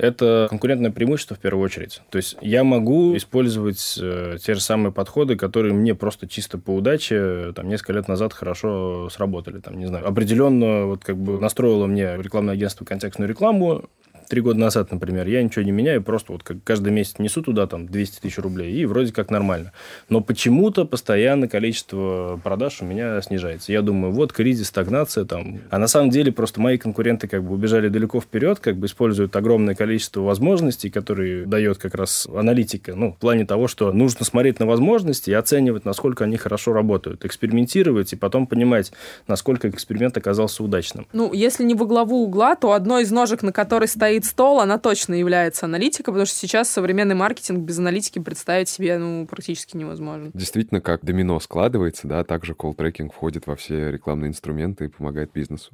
это 0.00 0.46
конкурентное 0.48 0.90
преимущество 0.90 1.36
в 1.36 1.40
первую 1.40 1.62
очередь. 1.62 2.00
То 2.10 2.16
есть 2.16 2.36
я 2.40 2.64
могу 2.64 3.14
использовать 3.16 3.98
э, 4.00 4.38
те 4.42 4.54
же 4.54 4.60
самые 4.60 4.92
подходы, 4.92 5.36
которые 5.36 5.74
мне 5.74 5.94
просто 5.94 6.26
чисто 6.26 6.56
по 6.56 6.74
удаче 6.74 7.52
там 7.54 7.68
несколько 7.68 7.92
лет 7.92 8.08
назад 8.08 8.32
хорошо 8.32 9.10
сработали. 9.10 9.60
Там, 9.60 9.78
не 9.78 9.86
знаю, 9.86 10.08
определенно 10.08 10.86
вот 10.86 11.04
как 11.04 11.18
бы 11.18 11.38
настроило 11.38 11.86
мне 11.86 12.16
рекламное 12.16 12.54
агентство 12.54 12.86
контекстную 12.86 13.28
рекламу, 13.28 13.90
три 14.30 14.40
года 14.40 14.60
назад, 14.60 14.92
например, 14.92 15.26
я 15.26 15.42
ничего 15.42 15.64
не 15.64 15.72
меняю, 15.72 16.02
просто 16.02 16.32
вот 16.32 16.44
каждый 16.64 16.92
месяц 16.92 17.18
несу 17.18 17.42
туда 17.42 17.66
там 17.66 17.86
200 17.86 18.20
тысяч 18.20 18.38
рублей, 18.38 18.72
и 18.72 18.86
вроде 18.86 19.12
как 19.12 19.30
нормально. 19.30 19.72
Но 20.08 20.20
почему-то 20.20 20.84
постоянно 20.84 21.48
количество 21.48 22.40
продаж 22.42 22.80
у 22.80 22.84
меня 22.84 23.20
снижается. 23.22 23.72
Я 23.72 23.82
думаю, 23.82 24.12
вот 24.12 24.32
кризис, 24.32 24.68
стагнация 24.68 25.24
там. 25.24 25.60
А 25.70 25.78
на 25.78 25.88
самом 25.88 26.10
деле 26.10 26.30
просто 26.32 26.60
мои 26.60 26.78
конкуренты 26.78 27.26
как 27.26 27.42
бы 27.42 27.54
убежали 27.54 27.88
далеко 27.88 28.20
вперед, 28.20 28.60
как 28.60 28.76
бы 28.76 28.86
используют 28.86 29.34
огромное 29.34 29.74
количество 29.74 30.20
возможностей, 30.20 30.90
которые 30.90 31.44
дает 31.44 31.78
как 31.78 31.96
раз 31.96 32.28
аналитика. 32.32 32.94
Ну, 32.94 33.12
в 33.12 33.16
плане 33.16 33.44
того, 33.44 33.66
что 33.66 33.92
нужно 33.92 34.24
смотреть 34.24 34.60
на 34.60 34.66
возможности 34.66 35.30
и 35.30 35.34
оценивать, 35.34 35.84
насколько 35.84 36.24
они 36.24 36.36
хорошо 36.36 36.72
работают, 36.72 37.24
экспериментировать 37.24 38.12
и 38.12 38.16
потом 38.16 38.46
понимать, 38.46 38.92
насколько 39.26 39.68
эксперимент 39.68 40.16
оказался 40.16 40.62
удачным. 40.62 41.08
Ну, 41.12 41.32
если 41.32 41.64
не 41.64 41.74
во 41.74 41.84
главу 41.86 42.22
угла, 42.22 42.54
то 42.54 42.72
одной 42.72 43.02
из 43.02 43.10
ножек, 43.10 43.42
на 43.42 43.52
которой 43.52 43.88
стоит 43.88 44.19
Стол, 44.24 44.60
она 44.60 44.78
точно 44.78 45.14
является 45.14 45.66
аналитикой, 45.66 46.12
потому 46.12 46.26
что 46.26 46.36
сейчас 46.36 46.70
современный 46.70 47.14
маркетинг 47.14 47.60
без 47.60 47.78
аналитики 47.78 48.18
представить 48.18 48.68
себе 48.68 48.98
ну, 48.98 49.26
практически 49.26 49.76
невозможно. 49.76 50.30
Действительно, 50.34 50.80
как 50.80 51.04
домино 51.04 51.38
складывается, 51.40 52.06
да, 52.06 52.24
также 52.24 52.54
колл-трекинг 52.54 53.12
входит 53.12 53.46
во 53.46 53.56
все 53.56 53.90
рекламные 53.90 54.28
инструменты 54.28 54.86
и 54.86 54.88
помогает 54.88 55.32
бизнесу. 55.32 55.72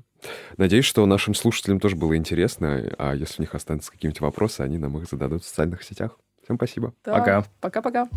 Надеюсь, 0.57 0.85
что 0.85 1.05
нашим 1.07 1.35
слушателям 1.35 1.81
тоже 1.81 1.97
было 1.97 2.17
интересно, 2.17 2.95
а 2.99 3.15
если 3.15 3.41
у 3.41 3.43
них 3.43 3.55
останутся 3.55 3.93
какие-нибудь 3.93 4.21
вопросы, 4.21 4.61
они 4.61 4.79
нам 4.79 4.97
их 4.99 5.09
зададут 5.09 5.43
в 5.43 5.47
социальных 5.47 5.83
сетях. 5.83 6.19
Всем 6.45 6.57
спасибо. 6.57 6.95
Да. 7.05 7.13
Пока. 7.13 7.45
Пока-пока. 7.61 8.09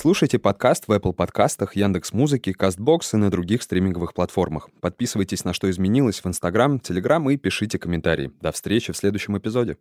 Слушайте 0.00 0.38
подкаст 0.38 0.86
в 0.86 0.92
Apple 0.92 1.12
подкастах, 1.12 1.74
Яндекс 1.74 2.12
Музыки, 2.12 2.52
Castbox 2.52 3.14
и 3.14 3.16
на 3.16 3.32
других 3.32 3.64
стриминговых 3.64 4.14
платформах. 4.14 4.68
Подписывайтесь 4.80 5.44
на 5.44 5.52
«Что 5.52 5.68
изменилось» 5.68 6.20
в 6.20 6.26
Instagram, 6.26 6.76
Telegram 6.76 7.32
и 7.32 7.36
пишите 7.36 7.80
комментарии. 7.80 8.30
До 8.40 8.52
встречи 8.52 8.92
в 8.92 8.96
следующем 8.96 9.36
эпизоде. 9.36 9.76